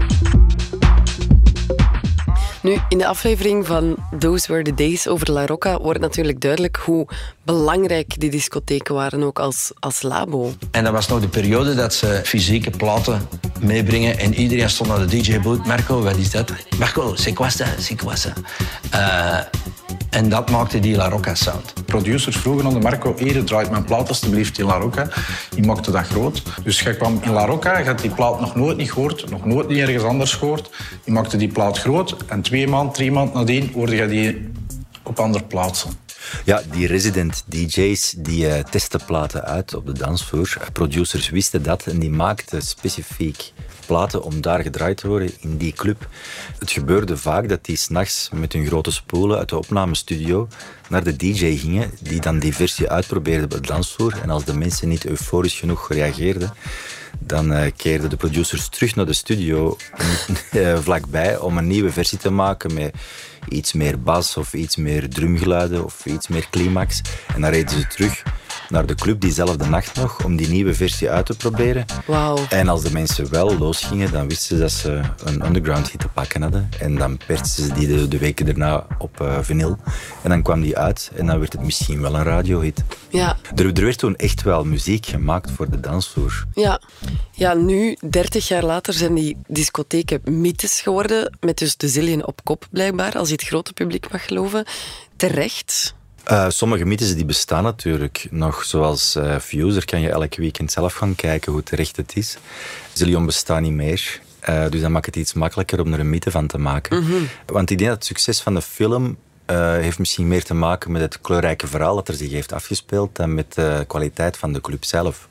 Nu, 2.63 2.79
in 2.89 2.99
de 2.99 3.07
aflevering 3.07 3.67
van 3.67 3.97
Those 4.19 4.53
Were 4.53 4.65
the 4.65 4.75
Days 4.75 5.09
over 5.09 5.33
La 5.33 5.47
Rocca 5.47 5.79
wordt 5.79 6.01
natuurlijk 6.01 6.41
duidelijk 6.41 6.77
hoe 6.77 7.09
belangrijk 7.43 8.21
die 8.21 8.31
discotheken 8.31 8.95
waren, 8.95 9.23
ook 9.23 9.39
als, 9.39 9.73
als 9.79 10.03
labo. 10.03 10.53
En 10.71 10.85
dat 10.85 10.93
was 10.93 11.09
nog 11.09 11.21
de 11.21 11.29
periode 11.29 11.75
dat 11.75 11.95
ze 11.95 12.21
fysieke 12.25 12.71
platen 12.71 13.29
meebrengen 13.63 14.19
en 14.19 14.35
iedereen 14.35 14.71
stond 14.71 14.89
naar 14.89 15.07
de 15.07 15.07
DJ-boot. 15.07 15.67
Marco, 15.67 16.03
wat 16.03 16.17
is 16.17 16.31
dat? 16.31 16.53
Marco, 16.79 17.15
quoi 17.35 17.51
ça? 18.17 18.33
Eh, 18.91 19.39
en 20.11 20.29
dat 20.29 20.51
maakte 20.51 20.81
die 20.81 20.97
La 20.97 21.09
Rocca 21.09 21.35
sound. 21.35 21.73
Producers 21.85 22.37
vroegen 22.37 22.67
aan 22.67 22.73
de 22.73 22.81
Marco, 22.81 23.15
hier 23.19 23.45
draait 23.45 23.71
mijn 23.71 23.85
plaat 23.85 24.09
alstublieft 24.09 24.59
in 24.59 24.65
La 24.65 24.77
Rocca. 24.77 25.09
Die 25.55 25.67
maakte 25.67 25.91
dat 25.91 26.07
groot. 26.07 26.43
Dus 26.63 26.81
jij 26.81 26.95
kwam 26.95 27.21
in 27.23 27.33
La 27.33 27.47
Rocca, 27.47 27.79
je 27.79 27.85
had 27.85 27.99
die 27.99 28.11
plaat 28.11 28.41
nog 28.41 28.55
nooit 28.55 28.77
niet 28.77 28.93
gehoord, 28.93 29.31
nog 29.31 29.45
nooit 29.45 29.69
niet 29.69 29.79
ergens 29.79 30.05
anders 30.05 30.35
gehoord. 30.35 30.71
Die 31.05 31.15
maakte 31.15 31.37
die 31.37 31.49
plaat 31.49 31.79
groot 31.79 32.17
en 32.27 32.43
twee 32.43 32.69
maanden, 32.69 32.95
drie 32.95 33.13
maanden 33.13 33.35
nadien 33.35 33.71
hoorde 33.75 33.97
je 33.97 34.07
die 34.07 34.51
op 35.03 35.19
andere 35.19 35.45
plaatsen. 35.45 35.91
Ja, 36.45 36.63
die 36.73 36.87
resident 36.87 37.45
DJ's 37.47 38.15
die 38.17 38.49
eh, 38.49 38.65
testen 38.65 39.05
platen 39.05 39.45
uit 39.45 39.75
op 39.75 39.87
de 39.87 39.93
dansvloer. 39.93 40.57
Producers 40.73 41.29
wisten 41.29 41.63
dat 41.63 41.87
en 41.87 41.99
die 41.99 42.11
maakten 42.11 42.63
specifiek 42.63 43.53
platen 43.87 44.23
om 44.23 44.41
daar 44.41 44.63
gedraaid 44.63 44.97
te 44.97 45.09
worden 45.09 45.31
in 45.41 45.57
die 45.57 45.73
club. 45.73 46.09
Het 46.59 46.71
gebeurde 46.71 47.17
vaak 47.17 47.49
dat 47.49 47.65
die 47.65 47.77
s'nachts 47.77 48.31
met 48.33 48.53
hun 48.53 48.67
grote 48.67 48.91
spoelen 48.91 49.39
uit 49.39 49.49
de 49.49 49.59
opnamestudio 49.59 50.49
naar 50.89 51.05
de 51.05 51.17
DJ 51.17 51.57
gingen, 51.57 51.91
die 52.01 52.21
dan 52.21 52.39
die 52.39 52.55
versie 52.55 52.91
uitprobeerde 52.91 53.45
op 53.45 53.51
de 53.51 53.61
dansvloer. 53.61 54.15
En 54.23 54.31
als 54.31 54.45
de 54.45 54.55
mensen 54.55 54.89
niet 54.89 55.07
euforisch 55.07 55.59
genoeg 55.59 55.93
reageerden, 55.93 56.53
dan 57.21 57.53
eh, 57.53 57.71
keerden 57.77 58.11
de 58.11 58.17
producers 58.17 58.69
terug 58.69 58.95
naar 58.95 59.07
de 59.07 59.13
studio 59.13 59.77
eh, 60.51 60.79
vlakbij 60.79 61.39
om 61.39 61.59
een 61.59 61.67
nieuwe 61.67 61.93
versie 61.93 62.19
te 62.19 62.31
maken 62.31 62.75
met 62.75 62.95
iets 63.49 63.73
meer 63.73 64.03
bas 64.03 64.37
of 64.37 64.55
iets 64.55 64.77
meer 64.77 65.09
drumgeluiden 65.09 65.85
of 65.85 66.07
iets 66.07 66.29
meer 66.29 66.47
climax. 66.51 67.01
En 67.35 67.41
dan 67.41 67.51
reden 67.51 67.71
ze 67.71 67.87
terug 67.87 68.23
naar 68.71 68.87
de 68.87 68.95
club 68.95 69.21
diezelfde 69.21 69.67
nacht 69.67 69.95
nog 69.97 70.25
om 70.25 70.37
die 70.37 70.49
nieuwe 70.49 70.75
versie 70.75 71.11
uit 71.11 71.27
te 71.27 71.37
proberen. 71.37 71.85
Wauw. 72.07 72.39
En 72.49 72.69
als 72.69 72.83
de 72.83 72.93
mensen 72.93 73.31
wel 73.31 73.59
losgingen, 73.59 74.13
dan 74.13 74.29
wisten 74.29 74.57
ze 74.57 74.63
dat 74.63 74.73
ze 74.73 75.01
een 75.25 75.47
underground 75.47 75.91
hit 75.91 76.01
te 76.01 76.09
pakken 76.09 76.43
hadden. 76.43 76.69
En 76.79 76.97
dan 76.97 77.19
persten 77.27 77.65
ze 77.65 77.73
die 77.73 77.87
de, 77.87 78.09
de 78.09 78.19
weken 78.19 78.47
daarna 78.47 78.87
op 78.99 79.21
eh, 79.21 79.39
vinyl. 79.41 79.77
En 80.23 80.31
dan 80.31 80.43
kwam 80.43 80.61
die 80.61 80.79
uit 80.79 81.11
en 81.15 81.27
dan 81.27 81.39
werd 81.39 81.53
het 81.53 81.63
misschien 81.63 82.01
wel 82.01 82.15
een 82.15 82.23
radiohit. 82.25 82.85
Ja, 83.09 83.37
Er, 83.57 83.67
er 83.67 83.85
werd 83.85 83.99
toen 83.99 84.17
echt 84.17 84.43
wel 84.43 84.65
muziek 84.65 85.07
gemaakt 85.07 85.51
voor 85.51 85.71
de 85.71 85.81
dansvloer. 85.81 86.45
ja. 86.55 86.81
ja, 87.33 87.55
nu, 87.55 87.97
30 88.11 88.49
jaar 88.49 88.65
later, 88.65 88.93
zijn 88.95 89.15
die 89.15 89.37
discotheken 89.47 90.21
mythes 90.25 90.81
geworden. 90.81 91.37
Met 91.41 91.59
dus 91.59 91.77
de 91.77 91.89
zillion 91.89 92.27
op 92.27 92.45
kop, 92.45 92.67
blijkbaar, 92.71 93.19
als 93.19 93.29
je 93.29 93.35
het 93.35 93.45
grote 93.45 93.73
publiek 93.73 94.13
mag 94.13 94.27
geloven. 94.27 94.65
Terecht. 95.17 95.95
Eh, 96.25 96.49
sommige 96.49 96.85
mythes 96.85 97.15
die 97.15 97.25
bestaan 97.25 97.63
natuurlijk 97.63 98.27
nog, 98.31 98.65
zoals 98.65 99.15
eh 99.15 99.39
Fuse. 99.39 99.73
Daar 99.73 99.85
kan 99.85 100.01
je 100.01 100.09
elk 100.09 100.35
weekend 100.35 100.73
zelf 100.73 100.95
gaan 100.95 101.15
kijken 101.15 101.53
hoe 101.53 101.63
terecht 101.63 101.97
het 101.97 102.17
is. 102.17 102.37
Zillion 102.93 103.27
bestaat 103.27 103.61
niet 103.61 103.73
meer. 103.73 104.21
Eh, 104.41 104.69
dus 104.69 104.81
dan 104.81 104.93
maakt 104.93 105.07
het 105.07 105.17
iets 105.17 105.33
makkelijker 105.33 105.81
om 105.81 105.93
er 105.93 106.01
een 106.01 106.11
mythe 106.11 106.31
van 106.31 106.47
te 106.47 106.59
maken. 106.59 107.05
Want 107.47 107.71
ik 107.71 107.79
denk 107.79 107.91
dat 107.91 107.99
het 107.99 108.07
succes 108.07 108.41
van 108.41 108.55
de 108.55 108.63
film 108.63 109.17
eh, 109.45 109.73
heeft 109.73 109.99
misschien 109.99 110.29
meer 110.29 110.45
te 110.45 110.55
maken 110.55 110.93
met 110.93 111.03
het 111.03 111.21
kleurrijke 111.21 111.67
verhaal 111.67 111.95
dat 111.95 112.09
er 112.09 112.15
zich 112.15 112.31
heeft 112.31 112.53
afgespeeld 112.53 113.17
dan 113.17 113.35
met 113.35 113.55
de 113.55 113.85
kwaliteit 113.87 114.37
van 114.37 114.53
de 114.53 114.61
club 114.61 114.85
zelf. 114.85 115.29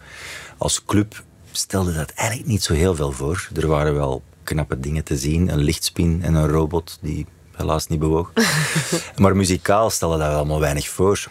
Als 0.57 0.85
club 0.85 1.23
stelde 1.51 1.93
dat 1.93 2.11
eigenlijk 2.11 2.49
niet 2.49 2.63
zo 2.63 2.73
heel 2.73 2.95
veel 2.95 3.11
voor. 3.11 3.49
Er 3.55 3.67
waren 3.67 3.93
wel 3.93 4.23
knappe 4.43 4.79
dingen 4.79 5.03
te 5.03 5.17
zien, 5.17 5.49
een 5.49 5.63
lichtspin 5.63 6.19
en 6.23 6.33
een 6.33 6.47
robot 6.47 6.97
die 7.01 7.25
helaas 7.59 7.87
niet 7.87 7.99
bewoog. 7.99 8.31
maar 9.21 9.35
muzikaal 9.35 9.89
stelde 9.89 10.17
dat 10.17 10.33
allemaal 10.33 10.59
weinig 10.59 10.89
voor. 10.89 11.25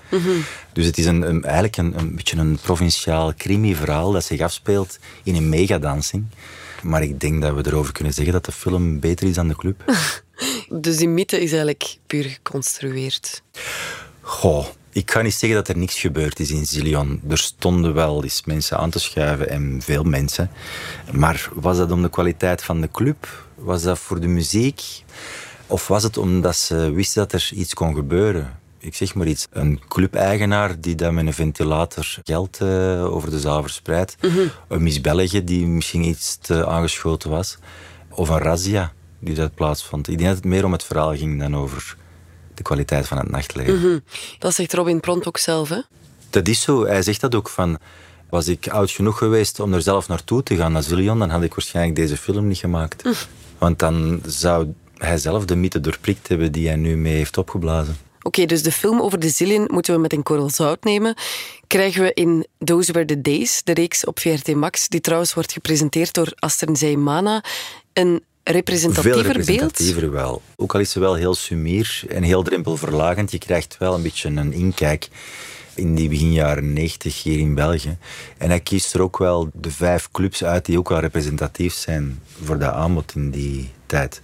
Dus 0.72 0.86
het 0.86 0.98
is 0.98 1.06
een, 1.06 1.22
een- 1.22 1.44
eigenlijk 1.44 1.76
een, 1.76 1.98
een 1.98 2.14
beetje 2.16 2.36
een 2.36 2.58
provinciaal 2.62 3.34
crimi-verhaal 3.34 4.12
dat 4.12 4.24
zich 4.24 4.40
afspeelt 4.40 4.98
in 5.22 5.34
een 5.34 5.48
megadansing. 5.48 6.24
Maar 6.82 7.02
ik 7.02 7.20
denk 7.20 7.42
dat 7.42 7.54
we 7.54 7.66
erover 7.66 7.92
kunnen 7.92 8.14
zeggen 8.14 8.32
dat 8.32 8.44
de 8.44 8.52
film 8.52 9.00
beter 9.00 9.28
is 9.28 9.34
dan 9.34 9.48
de 9.48 9.56
club. 9.56 9.82
Dus 10.70 10.96
die 10.96 11.08
mythe 11.08 11.36
is 11.40 11.50
eigenlijk 11.50 11.96
puur 12.06 12.24
geconstrueerd. 12.24 13.42
Goh, 14.20 14.66
ik 14.92 15.10
ga 15.10 15.20
niet 15.22 15.34
zeggen 15.34 15.58
dat 15.58 15.68
er 15.68 15.76
niks 15.76 15.98
gebeurd 16.00 16.40
is 16.40 16.50
in 16.50 16.66
Zillion. 16.66 17.20
Er 17.28 17.38
stonden 17.38 17.94
wel 17.94 18.22
eens 18.22 18.42
mensen 18.44 18.78
aan 18.78 18.90
te 18.90 18.98
schuiven 18.98 19.48
en 19.48 19.80
veel 19.82 20.02
mensen. 20.04 20.50
Maar 21.12 21.48
was 21.54 21.76
dat 21.76 21.90
om 21.90 22.02
de 22.02 22.10
kwaliteit 22.10 22.62
van 22.62 22.80
de 22.80 22.90
club? 22.90 23.46
Was 23.54 23.82
dat 23.82 23.98
voor 23.98 24.20
de 24.20 24.26
muziek? 24.26 24.82
Of 25.68 25.88
was 25.88 26.02
het 26.02 26.16
omdat 26.16 26.56
ze 26.56 26.90
wisten 26.90 27.22
dat 27.22 27.32
er 27.32 27.50
iets 27.52 27.74
kon 27.74 27.94
gebeuren? 27.94 28.58
Ik 28.78 28.94
zeg 28.94 29.14
maar 29.14 29.26
iets. 29.26 29.46
Een 29.50 29.80
clubeigenaar 29.88 30.80
die 30.80 30.94
dan 30.94 31.14
met 31.14 31.26
een 31.26 31.32
ventilator 31.32 32.16
geld 32.24 32.60
eh, 32.60 33.14
over 33.14 33.30
de 33.30 33.40
zaal 33.40 33.62
verspreidt. 33.62 34.16
Een 34.68 34.82
Miss 34.82 35.00
België 35.00 35.44
die 35.44 35.66
misschien 35.66 36.04
iets 36.04 36.36
te 36.36 36.66
aangeschoten 36.66 37.30
was. 37.30 37.58
Of 38.10 38.28
een 38.28 38.38
razzia 38.38 38.92
die 39.18 39.34
dat 39.34 39.54
plaatsvond. 39.54 40.08
Ik 40.08 40.16
denk 40.16 40.28
dat 40.28 40.36
het 40.36 40.46
meer 40.46 40.64
om 40.64 40.72
het 40.72 40.84
verhaal 40.84 41.16
ging 41.16 41.40
dan 41.40 41.56
over 41.56 41.96
de 42.54 42.62
kwaliteit 42.62 43.06
van 43.06 43.18
het 43.18 43.30
nachtleven. 43.30 43.78
Mhm. 43.78 43.98
Dat 44.38 44.54
zegt 44.54 44.72
Robin 44.72 45.00
Pront 45.00 45.26
ook 45.26 45.38
zelf, 45.38 45.68
hè? 45.68 45.80
Dat 46.30 46.48
is 46.48 46.60
zo. 46.60 46.86
Hij 46.86 47.02
zegt 47.02 47.20
dat 47.20 47.34
ook 47.34 47.48
van... 47.48 47.78
Was 48.28 48.48
ik 48.48 48.68
oud 48.68 48.90
genoeg 48.90 49.18
geweest 49.18 49.60
om 49.60 49.72
er 49.72 49.82
zelf 49.82 50.08
naartoe 50.08 50.42
te 50.42 50.56
gaan 50.56 50.72
naar 50.72 50.82
Zillion, 50.82 51.18
dan 51.18 51.30
had 51.30 51.42
ik 51.42 51.54
waarschijnlijk 51.54 51.96
deze 51.96 52.16
film 52.16 52.48
niet 52.48 52.58
gemaakt. 52.58 53.26
Want 53.58 53.78
dan 53.78 54.20
zou 54.26 54.74
hij 54.98 55.18
zelf 55.18 55.44
de 55.44 55.56
mythe 55.56 55.80
doorprikt 55.80 56.28
hebben 56.28 56.52
die 56.52 56.66
hij 56.66 56.76
nu 56.76 56.96
mee 56.96 57.14
heeft 57.14 57.38
opgeblazen. 57.38 57.96
Oké, 58.22 58.44
dus 58.44 58.62
de 58.62 58.72
film 58.72 59.00
over 59.00 59.18
de 59.18 59.28
Zillion 59.28 59.64
moeten 59.70 59.94
we 59.94 60.00
met 60.00 60.12
een 60.12 60.22
korrel 60.22 60.50
zout 60.50 60.84
nemen. 60.84 61.14
Krijgen 61.66 62.02
we 62.02 62.14
in 62.14 62.46
Those 62.64 62.92
Were 62.92 63.04
the 63.04 63.20
Days, 63.20 63.60
de 63.64 63.72
reeks 63.74 64.04
op 64.04 64.18
VRT 64.18 64.54
Max, 64.54 64.88
die 64.88 65.00
trouwens 65.00 65.34
wordt 65.34 65.52
gepresenteerd 65.52 66.14
door 66.14 66.32
Aster 66.34 66.76
Zeymana, 66.76 67.44
een 67.92 68.22
representatiever 68.44 69.12
Veel 69.12 69.22
beeld? 69.22 69.36
representatiever 69.36 70.10
wel. 70.10 70.42
Ook 70.56 70.74
al 70.74 70.80
is 70.80 70.90
ze 70.90 71.00
wel 71.00 71.14
heel 71.14 71.34
sumier 71.34 72.02
en 72.08 72.22
heel 72.22 72.42
drempelverlagend, 72.42 73.30
je 73.30 73.38
krijgt 73.38 73.76
wel 73.78 73.94
een 73.94 74.02
beetje 74.02 74.28
een 74.28 74.52
inkijk 74.52 75.08
in 75.74 75.94
die 75.94 76.08
begin 76.08 76.32
jaren 76.32 76.72
90 76.72 77.22
hier 77.22 77.38
in 77.38 77.54
België. 77.54 77.96
En 78.38 78.48
hij 78.48 78.60
kiest 78.60 78.94
er 78.94 79.02
ook 79.02 79.18
wel 79.18 79.50
de 79.52 79.70
vijf 79.70 80.10
clubs 80.10 80.44
uit 80.44 80.64
die 80.64 80.78
ook 80.78 80.88
wel 80.88 80.98
representatief 80.98 81.74
zijn 81.74 82.22
voor 82.44 82.58
dat 82.58 82.72
aanbod 82.72 83.12
in 83.14 83.30
die 83.30 83.70
tijd. 83.86 84.22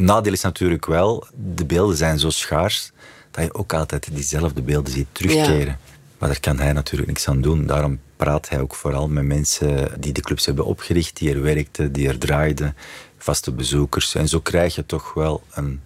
Nadeel 0.00 0.32
is 0.32 0.42
natuurlijk 0.42 0.86
wel, 0.86 1.26
de 1.54 1.64
beelden 1.64 1.96
zijn 1.96 2.18
zo 2.18 2.30
schaars 2.30 2.90
dat 3.30 3.44
je 3.44 3.54
ook 3.54 3.72
altijd 3.72 4.08
diezelfde 4.12 4.62
beelden 4.62 4.92
ziet 4.92 5.06
terugkeren. 5.12 5.78
Maar 6.18 6.28
daar 6.28 6.40
kan 6.40 6.58
hij 6.58 6.72
natuurlijk 6.72 7.08
niks 7.08 7.28
aan 7.28 7.40
doen. 7.40 7.66
Daarom 7.66 8.00
praat 8.16 8.48
hij 8.48 8.60
ook 8.60 8.74
vooral 8.74 9.08
met 9.08 9.24
mensen 9.24 10.00
die 10.00 10.12
de 10.12 10.20
clubs 10.20 10.46
hebben 10.46 10.64
opgericht, 10.64 11.16
die 11.16 11.34
er 11.34 11.42
werkten, 11.42 11.92
die 11.92 12.08
er 12.08 12.18
draaiden, 12.18 12.76
vaste 13.18 13.52
bezoekers. 13.52 14.14
En 14.14 14.28
zo 14.28 14.40
krijg 14.40 14.74
je 14.74 14.86
toch 14.86 15.14
wel 15.14 15.42
een 15.50 15.80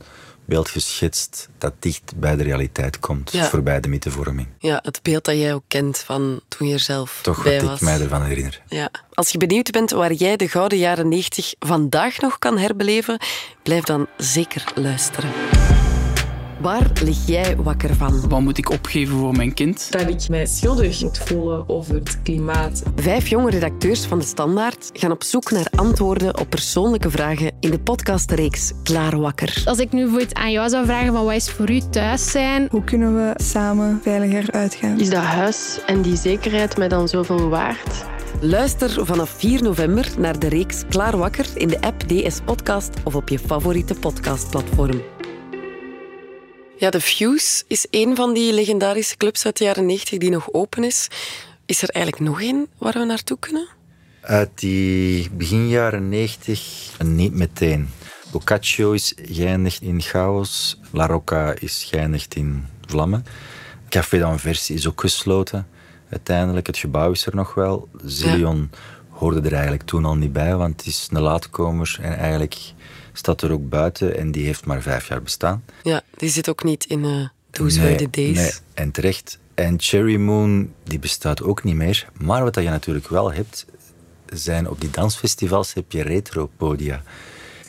beeld 0.46 0.68
geschetst 0.68 1.48
dat 1.59 1.72
dicht 1.78 2.12
bij 2.16 2.37
de 2.37 2.42
realiteit 2.42 2.98
komt, 2.98 3.33
Ja. 3.33 3.44
voorbij 3.48 3.80
de 3.80 3.88
mythevorming. 3.88 4.48
Ja, 4.59 4.78
het 4.83 5.00
beeld 5.02 5.24
dat 5.24 5.35
jij 5.37 5.54
ook 5.54 5.64
kent 5.68 5.98
van 5.98 6.40
toen 6.48 6.66
je 6.68 6.74
er 6.74 6.80
zelf 6.80 7.18
Toch 7.22 7.42
bij 7.42 7.61
wat 7.61 7.68
was. 7.68 7.78
ik 7.80 7.85
mij 7.85 8.00
ervan 8.00 8.22
herinner. 8.24 8.62
Ja. 8.68 8.90
Als 9.12 9.30
je 9.30 9.38
benieuwd 9.38 9.70
bent 9.70 9.90
waar 9.90 10.12
jij 10.12 10.37
de 10.37 10.48
gouden 10.48 10.78
jaren 10.78 11.09
90 11.09 11.54
vandaag 11.59 12.18
nog 12.20 12.38
kan 12.38 12.59
herbeleven, 12.59 13.18
blijf 13.62 13.85
dan 13.85 14.07
zeker 14.16 14.64
luisteren. 14.74 15.30
Waar 16.61 16.90
lig 17.05 17.27
jij 17.27 17.57
wakker 17.57 17.95
van? 17.95 18.29
Wat 18.29 18.40
moet 18.40 18.59
ik 18.59 18.71
opgeven 18.71 19.17
voor 19.17 19.37
mijn 19.37 19.55
kind? 19.55 19.93
Dat 19.93 20.09
ik 20.09 20.29
mij 20.29 20.47
schuldig 20.47 21.03
moet 21.03 21.19
voelen 21.19 21.69
over 21.69 21.95
het 21.95 22.23
klimaat. 22.23 22.83
Vijf 22.97 23.29
jonge 23.29 23.51
redacteurs 23.51 24.05
van 24.05 24.19
De 24.19 24.25
Standaard 24.25 24.90
gaan 24.93 25.11
op 25.11 25.23
zoek 25.23 25.51
naar 25.51 25.67
antwoorden 25.77 26.38
op 26.38 26.51
persoonlijke 26.51 27.11
vragen 27.11 27.53
in 27.61 27.71
de 27.71 27.79
podcastreeks 27.79 28.73
Klaar 28.83 29.19
Wakker. 29.19 29.62
Als 29.64 29.79
ik 29.79 29.93
nu 29.93 30.01
bijvoorbeeld 30.01 30.35
aan 30.35 30.51
jou 30.51 30.69
zou 30.69 30.85
vragen 30.85 31.12
van 31.12 31.25
wat 31.25 31.35
is 31.35 31.51
voor 31.51 31.71
u 31.71 31.81
thuis 31.90 32.31
zijn? 32.31 32.69
Hoe 32.71 32.85
kunnen 32.85 33.14
we 33.14 33.33
samen 33.43 34.01
veiliger 34.03 34.53
uitgaan? 34.53 35.01
Is 35.01 35.11
dat 35.11 35.23
huis 35.23 35.79
en 35.87 36.03
die 36.03 36.17
zekerheid 36.17 36.77
mij 36.77 36.88
dan 36.88 37.09
zoveel 37.09 37.49
waard? 37.49 38.05
Luister 38.40 39.07
vanaf 39.07 39.31
4 39.31 39.62
november 39.62 40.09
naar 40.19 40.38
de 40.38 40.49
reeks 40.49 40.83
Klaar 40.88 41.17
Wakker 41.17 41.47
in 41.55 41.69
de 41.69 41.81
app 41.81 42.09
DS 42.09 42.40
Podcast 42.45 42.90
of 43.05 43.14
op 43.14 43.29
je 43.29 43.38
favoriete 43.38 43.95
podcastplatform. 43.95 45.03
Ja, 46.85 46.90
de 46.90 47.01
Fuse 47.01 47.64
is 47.66 47.87
een 47.90 48.16
van 48.16 48.35
die 48.35 48.53
legendarische 48.53 49.16
clubs 49.16 49.44
uit 49.44 49.59
de 49.59 49.64
jaren 49.64 49.87
90 49.87 50.18
die 50.18 50.31
nog 50.31 50.53
open 50.53 50.85
is. 50.85 51.09
Is 51.66 51.83
er 51.83 51.88
eigenlijk 51.88 52.25
nog 52.25 52.40
één 52.40 52.66
waar 52.79 52.92
we 52.92 53.05
naartoe 53.05 53.38
kunnen? 53.38 53.68
Uit 54.20 54.51
die 54.55 55.31
begin 55.31 55.68
jaren 55.68 56.09
90 56.09 56.90
niet 57.05 57.33
meteen. 57.33 57.88
Boccaccio 58.31 58.92
is 58.92 59.12
geëindigd 59.16 59.83
in 59.83 60.01
chaos. 60.01 60.81
La 60.90 61.07
Rocca 61.07 61.55
is 61.59 61.87
geëindigd 61.90 62.35
in 62.35 62.66
vlammen. 62.87 63.27
Café 63.88 64.18
d'Anvers 64.18 64.70
is 64.70 64.88
ook 64.88 65.01
gesloten. 65.01 65.66
Uiteindelijk, 66.11 66.66
het 66.66 66.79
gebouw 66.79 67.11
is 67.11 67.27
er 67.27 67.35
nog 67.35 67.55
wel. 67.55 67.88
Zillion 68.05 68.70
hoorde 69.09 69.40
er 69.40 69.53
eigenlijk 69.53 69.83
toen 69.83 70.05
al 70.05 70.16
niet 70.16 70.33
bij, 70.33 70.57
want 70.57 70.77
het 70.77 70.87
is 70.87 71.09
een 71.11 71.20
laatkomer 71.20 71.99
en 72.01 72.18
eigenlijk 72.18 72.73
staat 73.16 73.42
er 73.42 73.53
ook 73.53 73.68
buiten 73.68 74.16
en 74.16 74.31
die 74.33 74.44
heeft 74.46 74.66
maar 74.66 74.83
vijf 74.83 75.09
jaar 75.09 75.22
bestaan. 75.22 75.64
Ja, 75.83 76.03
die 76.16 76.31
zit 76.31 76.48
ook 76.48 76.64
niet 76.64 76.85
in 76.85 77.05
eh 77.05 77.27
Those 77.50 77.81
Were 77.81 77.94
the 77.94 78.11
Days. 78.11 78.37
Nee, 78.37 78.50
en 78.74 78.90
terecht. 78.90 79.38
En 79.55 79.74
Cherry 79.81 80.16
Moon, 80.16 80.72
die 80.85 80.98
bestaat 80.98 81.42
ook 81.42 81.64
niet 81.64 81.74
meer. 81.74 82.09
Maar 82.20 82.42
wat 82.42 82.55
je 82.55 82.62
natuurlijk 82.62 83.09
wel 83.09 83.33
hebt, 83.33 83.66
zijn 84.27 84.68
op 84.70 84.81
die 84.81 84.90
dansfestivals 84.90 85.72
heb 85.74 85.92
je 85.92 86.03
retro-podia. 86.03 87.03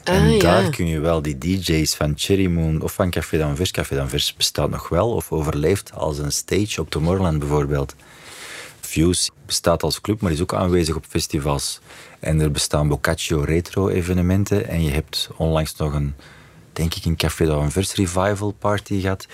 En 0.03 0.21
Ah, 0.21 0.31
ja. 0.31 0.39
daar 0.39 0.69
kun 0.69 0.87
je 0.87 0.99
wel 0.99 1.21
die 1.21 1.37
DJ's 1.37 1.95
van 1.95 2.13
Cherry 2.15 2.47
Moon 2.47 2.81
of 2.81 2.93
van 2.93 3.09
Café 3.09 3.37
d'Anvers. 3.37 3.71
Café 3.71 3.95
d'Anvers 3.95 4.33
bestaat 4.33 4.69
nog 4.69 4.89
wel 4.89 5.09
of 5.13 5.31
overleeft 5.31 5.93
als 5.93 6.17
een 6.17 6.31
stage 6.31 6.81
op 6.81 6.89
Tomorrowland 6.89 7.39
bijvoorbeeld. 7.39 7.95
Fuse 8.95 9.29
bestaat 9.45 9.83
als 9.83 10.01
club, 10.01 10.21
maar 10.21 10.31
is 10.31 10.41
ook 10.41 10.53
aanwezig 10.53 10.95
op 10.95 11.05
festivals. 11.09 11.79
En 12.19 12.39
er 12.39 12.51
bestaan 12.51 12.87
Boccaccio 12.87 13.39
retro-evenementen. 13.39 14.67
En 14.67 14.83
je 14.83 14.91
hebt 14.91 15.29
onlangs 15.37 15.75
nog 15.75 15.93
een, 15.93 16.13
denk 16.73 16.93
ik, 16.93 17.05
een 17.05 17.15
Café 17.15 17.45
d'Anvers 17.45 17.93
revival 17.93 18.51
party 18.51 19.01
gehad. 19.01 19.25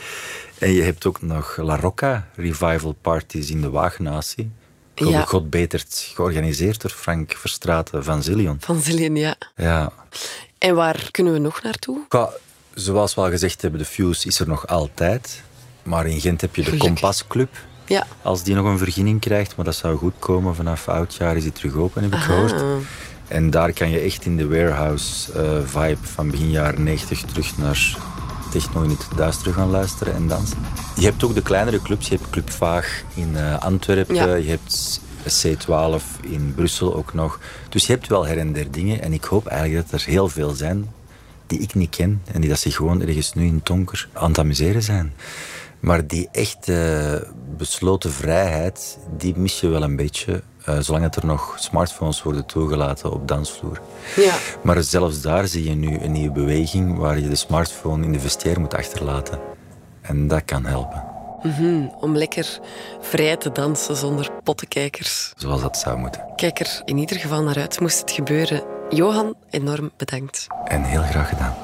En 0.57 0.71
je 0.71 0.81
hebt 0.81 1.05
ook 1.05 1.21
nog 1.21 1.57
La 1.57 1.75
Rocca 1.75 2.27
revival 2.35 2.95
parties 3.01 3.49
in 3.49 3.61
de 3.61 3.69
Wagenatie. 3.69 4.51
Ja. 4.95 5.25
God 5.25 5.49
betert, 5.49 6.11
georganiseerd 6.15 6.81
door 6.81 6.91
Frank 6.91 7.33
Verstraeten 7.33 8.03
van 8.03 8.23
Zillion. 8.23 8.57
Van 8.59 8.81
Zillion, 8.81 9.15
ja. 9.15 9.35
Ja. 9.55 9.91
En 10.57 10.75
waar 10.75 11.11
kunnen 11.11 11.33
we 11.33 11.39
nog 11.39 11.61
naartoe? 11.63 11.99
Zoals 12.73 13.15
we 13.15 13.21
al 13.21 13.29
gezegd 13.29 13.61
hebben, 13.61 13.79
de 13.79 13.85
Fuse 13.85 14.27
is 14.27 14.39
er 14.39 14.47
nog 14.47 14.67
altijd. 14.67 15.41
Maar 15.83 16.05
in 16.07 16.21
Gent 16.21 16.41
heb 16.41 16.55
je 16.55 16.61
de 16.61 16.69
Gelukkig. 16.69 16.91
Kompasclub. 16.91 17.49
Ja. 17.91 18.07
Als 18.21 18.43
die 18.43 18.55
nog 18.55 18.65
een 18.65 18.77
vergunning 18.77 19.19
krijgt, 19.19 19.55
maar 19.55 19.65
dat 19.65 19.75
zou 19.75 19.97
goed 19.97 20.13
komen. 20.19 20.55
Vanaf 20.55 20.87
oudjaar 20.87 21.35
is 21.35 21.43
die 21.43 21.51
terug 21.51 21.75
open, 21.75 22.01
heb 22.01 22.13
ik 22.13 22.17
Aha. 22.17 22.25
gehoord. 22.25 22.63
En 23.27 23.49
daar 23.49 23.73
kan 23.73 23.89
je 23.89 23.99
echt 23.99 24.25
in 24.25 24.37
de 24.37 24.47
warehouse 24.47 25.31
eh, 25.33 25.57
vibe 25.65 26.07
van 26.07 26.31
begin 26.31 26.49
jaren 26.49 26.83
90 26.83 27.21
terug 27.21 27.57
naar 27.57 27.97
techno 28.51 28.81
in 28.81 28.89
het 28.89 29.07
duister 29.15 29.53
gaan 29.53 29.69
luisteren 29.69 30.13
en 30.13 30.27
dansen. 30.27 30.57
Je 30.95 31.05
hebt 31.05 31.23
ook 31.23 31.33
de 31.33 31.41
kleinere 31.41 31.81
clubs. 31.81 32.07
Je 32.07 32.15
hebt 32.15 32.29
Club 32.29 32.49
Vaag 32.49 33.03
in 33.13 33.37
eh, 33.37 33.59
Antwerpen. 33.59 34.15
Ja. 34.15 34.35
Je 34.35 34.49
hebt 34.49 35.01
C12 35.23 36.03
in 36.21 36.53
Brussel 36.55 36.95
ook 36.95 37.13
nog. 37.13 37.39
Dus 37.69 37.85
je 37.85 37.93
hebt 37.93 38.07
wel 38.07 38.25
her 38.25 38.37
en 38.37 38.53
der 38.53 38.71
dingen. 38.71 39.01
En 39.01 39.13
ik 39.13 39.23
hoop 39.23 39.47
eigenlijk 39.47 39.89
dat 39.89 40.01
er 40.01 40.07
heel 40.07 40.29
veel 40.29 40.49
zijn 40.49 40.89
die 41.47 41.59
ik 41.59 41.73
niet 41.73 41.89
ken. 41.89 42.21
En 42.31 42.41
die 42.41 42.49
dat 42.49 42.59
zich 42.59 42.75
gewoon 42.75 43.01
ergens 43.01 43.33
nu 43.33 43.45
in 43.45 43.55
het 43.55 43.65
donker 43.65 44.07
aan 44.13 44.29
het 44.29 44.39
amuseren 44.39 44.83
zijn. 44.83 45.13
Maar 45.81 46.07
die 46.07 46.29
echte 46.31 47.27
besloten 47.57 48.11
vrijheid, 48.11 48.97
die 49.17 49.33
mis 49.37 49.59
je 49.59 49.67
wel 49.67 49.83
een 49.83 49.95
beetje. 49.95 50.41
eh, 50.65 50.77
zolang 50.79 51.03
dat 51.03 51.15
er 51.15 51.25
nog 51.25 51.55
smartphones 51.59 52.23
worden 52.23 52.45
toegelaten 52.45 53.11
op 53.11 53.27
dansvloer. 53.27 53.81
Ja. 54.15 54.33
Maar 54.63 54.83
zelfs 54.83 55.21
daar 55.21 55.47
zie 55.47 55.63
je 55.69 55.75
nu 55.75 55.99
een 55.99 56.11
nieuwe 56.11 56.31
beweging 56.33 56.97
waar 56.97 57.19
je 57.19 57.29
de 57.29 57.35
smartphone 57.35 58.05
in 58.05 58.11
de 58.11 58.19
vestiaire 58.19 58.59
moet 58.61 58.73
achterlaten. 58.75 59.39
En 60.01 60.27
dat 60.27 60.45
kan 60.45 60.65
helpen, 60.65 61.03
Mhm, 61.43 61.87
om 61.99 62.15
lekker 62.17 62.59
vrij 62.99 63.37
te 63.37 63.51
dansen 63.51 63.95
zonder 63.95 64.29
pottenkijkers. 64.43 65.33
zoals 65.35 65.61
dat 65.61 65.77
zou 65.77 65.97
moeten. 65.97 66.25
Kijk 66.35 66.59
er 66.59 66.81
in 66.85 66.97
ieder 66.97 67.17
geval 67.17 67.43
naar 67.43 67.57
uit, 67.57 67.79
moest 67.79 67.99
het 67.99 68.11
gebeuren. 68.11 68.63
Johan, 68.89 69.35
enorm 69.49 69.91
bedankt. 69.97 70.47
En 70.65 70.83
heel 70.83 71.01
graag 71.03 71.29
gedaan. 71.29 71.55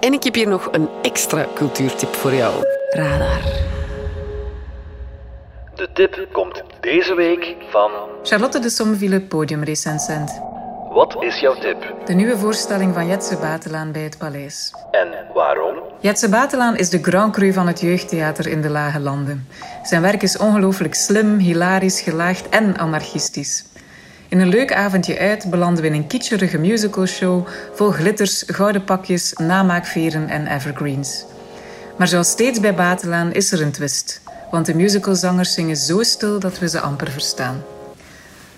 En 0.00 0.12
ik 0.12 0.22
heb 0.22 0.34
hier 0.34 0.48
nog 0.48 0.68
een 0.72 0.88
extra 1.02 1.46
cultuurtip 1.54 2.14
voor 2.14 2.34
jou. 2.34 2.54
Radar. 2.96 3.42
De 5.74 5.88
tip 5.92 6.28
komt 6.32 6.62
deze 6.80 7.14
week 7.14 7.54
van... 7.70 7.90
Charlotte 8.22 8.58
de 8.58 8.70
Sommeville, 8.70 9.20
podiumrecensent. 9.20 10.40
Wat 10.90 11.16
is 11.22 11.38
jouw 11.38 11.54
tip? 11.54 11.94
De 12.04 12.12
nieuwe 12.12 12.38
voorstelling 12.38 12.94
van 12.94 13.06
Jetse 13.06 13.36
Batelaan 13.36 13.92
bij 13.92 14.02
het 14.02 14.18
Paleis. 14.18 14.72
En 14.90 15.08
waarom? 15.34 15.74
Jetse 16.00 16.28
Batelaan 16.28 16.76
is 16.76 16.90
de 16.90 17.02
grand 17.02 17.32
cru 17.32 17.52
van 17.52 17.66
het 17.66 17.80
jeugdtheater 17.80 18.46
in 18.46 18.62
de 18.62 18.70
Lage 18.70 19.00
Landen. 19.00 19.48
Zijn 19.82 20.02
werk 20.02 20.22
is 20.22 20.38
ongelooflijk 20.38 20.94
slim, 20.94 21.38
hilarisch, 21.38 22.00
gelaagd 22.00 22.48
en 22.48 22.78
anarchistisch. 22.78 23.64
In 24.28 24.40
een 24.40 24.48
leuk 24.48 24.72
avondje 24.72 25.18
uit 25.18 25.50
belanden 25.50 25.82
we 25.82 25.88
in 25.88 25.94
een 25.94 26.06
kitscherige 26.06 26.58
musicalshow 26.58 27.46
vol 27.72 27.90
glitters, 27.90 28.44
gouden 28.46 28.84
pakjes, 28.84 29.32
namaakveren 29.32 30.28
en 30.28 30.46
evergreens. 30.46 31.24
Maar 31.98 32.08
zoals 32.08 32.30
steeds 32.30 32.60
bij 32.60 32.74
Batelaan 32.74 33.32
is 33.32 33.52
er 33.52 33.62
een 33.62 33.72
twist. 33.72 34.20
Want 34.50 34.66
de 34.66 34.74
musicalzangers 34.74 35.52
zingen 35.52 35.76
zo 35.76 36.02
stil 36.02 36.40
dat 36.40 36.58
we 36.58 36.68
ze 36.68 36.80
amper 36.80 37.10
verstaan. 37.10 37.62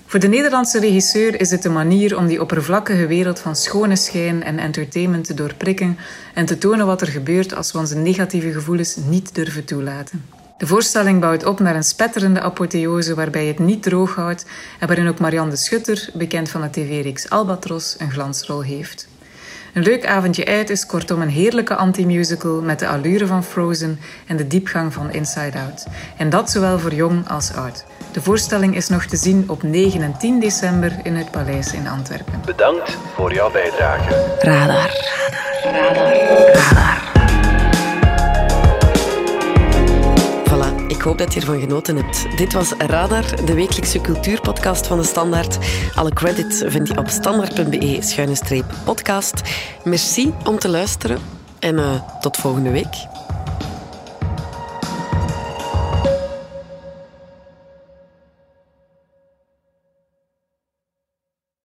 Voor 0.07 0.20
de 0.20 0.29
Nederlandse 0.29 0.81
regisseur 0.81 1.40
is 1.40 1.51
het 1.51 1.64
een 1.64 1.72
manier 1.72 2.16
om 2.16 2.27
die 2.27 2.40
oppervlakkige 2.40 3.07
wereld 3.07 3.38
van 3.38 3.57
schone 3.57 3.96
schijn 3.96 4.42
en 4.42 4.59
entertainment 4.59 5.24
te 5.24 5.35
doorprikken 5.35 5.98
en 6.35 6.46
te 6.46 6.59
tonen 6.59 6.87
wat 6.87 7.01
er 7.01 7.07
gebeurt 7.07 7.55
als 7.55 7.72
we 7.72 7.79
onze 7.79 7.96
negatieve 7.96 8.53
gevoelens 8.53 8.96
niet 8.96 9.35
durven 9.35 9.64
toelaten. 9.64 10.24
De 10.59 10.66
voorstelling 10.66 11.20
bouwt 11.20 11.44
op 11.44 11.61
naar 11.61 11.77
een 11.77 11.85
spetterende 11.85 12.40
apotheose 12.40 13.14
waarbij 13.14 13.46
het 13.46 13.59
niet 13.59 13.83
droog 13.83 14.14
houdt 14.14 14.44
en 14.79 14.87
waarin 14.87 15.09
ook 15.09 15.18
Marianne 15.18 15.57
Schutter, 15.57 16.09
bekend 16.14 16.48
van 16.48 16.61
de 16.61 16.70
tv-reeks 16.70 17.31
Albatros, 17.31 17.96
een 17.98 18.11
glansrol 18.11 18.62
heeft. 18.62 19.09
Een 19.74 19.83
leuk 19.83 20.07
avondje 20.07 20.46
uit 20.46 20.70
is 20.70 20.87
kortom 20.87 21.22
een 21.22 21.28
heerlijke 21.28 21.74
anti-musical 21.74 22.61
met 22.61 22.78
de 22.78 22.88
allure 22.88 23.26
van 23.26 23.44
Frozen 23.44 24.00
en 24.26 24.37
de 24.37 24.46
diepgang 24.46 24.92
van 24.92 25.12
Inside 25.12 25.59
Out. 25.59 25.87
En 26.16 26.31
dat 26.31 26.50
zowel 26.50 26.78
voor 26.78 26.94
jong 26.94 27.28
als 27.28 27.54
oud. 27.54 27.85
De 28.12 28.22
voorstelling 28.22 28.76
is 28.76 28.88
nog 28.88 29.04
te 29.04 29.16
zien 29.16 29.44
op 29.46 29.62
9 29.62 30.02
en 30.02 30.18
10 30.18 30.40
december 30.40 30.92
in 31.02 31.16
het 31.16 31.31
Paleis 31.31 31.72
in 31.72 31.88
Antwerpen. 31.88 32.40
Bedankt 32.44 32.98
voor 33.14 33.33
jouw 33.33 33.50
bijdrage. 33.50 34.37
Radar. 34.38 34.90
Radar. 35.62 36.16
Radar. 36.16 36.57
Voilà, 36.57 37.08
ik 40.99 41.05
hoop 41.05 41.19
dat 41.19 41.35
je 41.35 41.41
ervan 41.41 41.61
genoten 41.61 41.97
hebt. 41.97 42.37
Dit 42.37 42.53
was 42.53 42.73
Radar, 42.79 43.45
de 43.45 43.55
wekelijkse 43.55 44.01
cultuurpodcast 44.01 44.87
van 44.87 44.99
de 44.99 45.05
Standaard. 45.05 45.59
Alle 45.95 46.13
credits 46.13 46.63
vind 46.67 46.89
je 46.89 46.99
op 46.99 47.09
standaard.be-podcast. 47.09 49.43
Merci 49.85 50.33
om 50.45 50.59
te 50.59 50.69
luisteren 50.69 51.19
en 51.59 51.75
uh, 51.75 52.01
tot 52.21 52.37
volgende 52.37 52.71
week. 52.71 53.17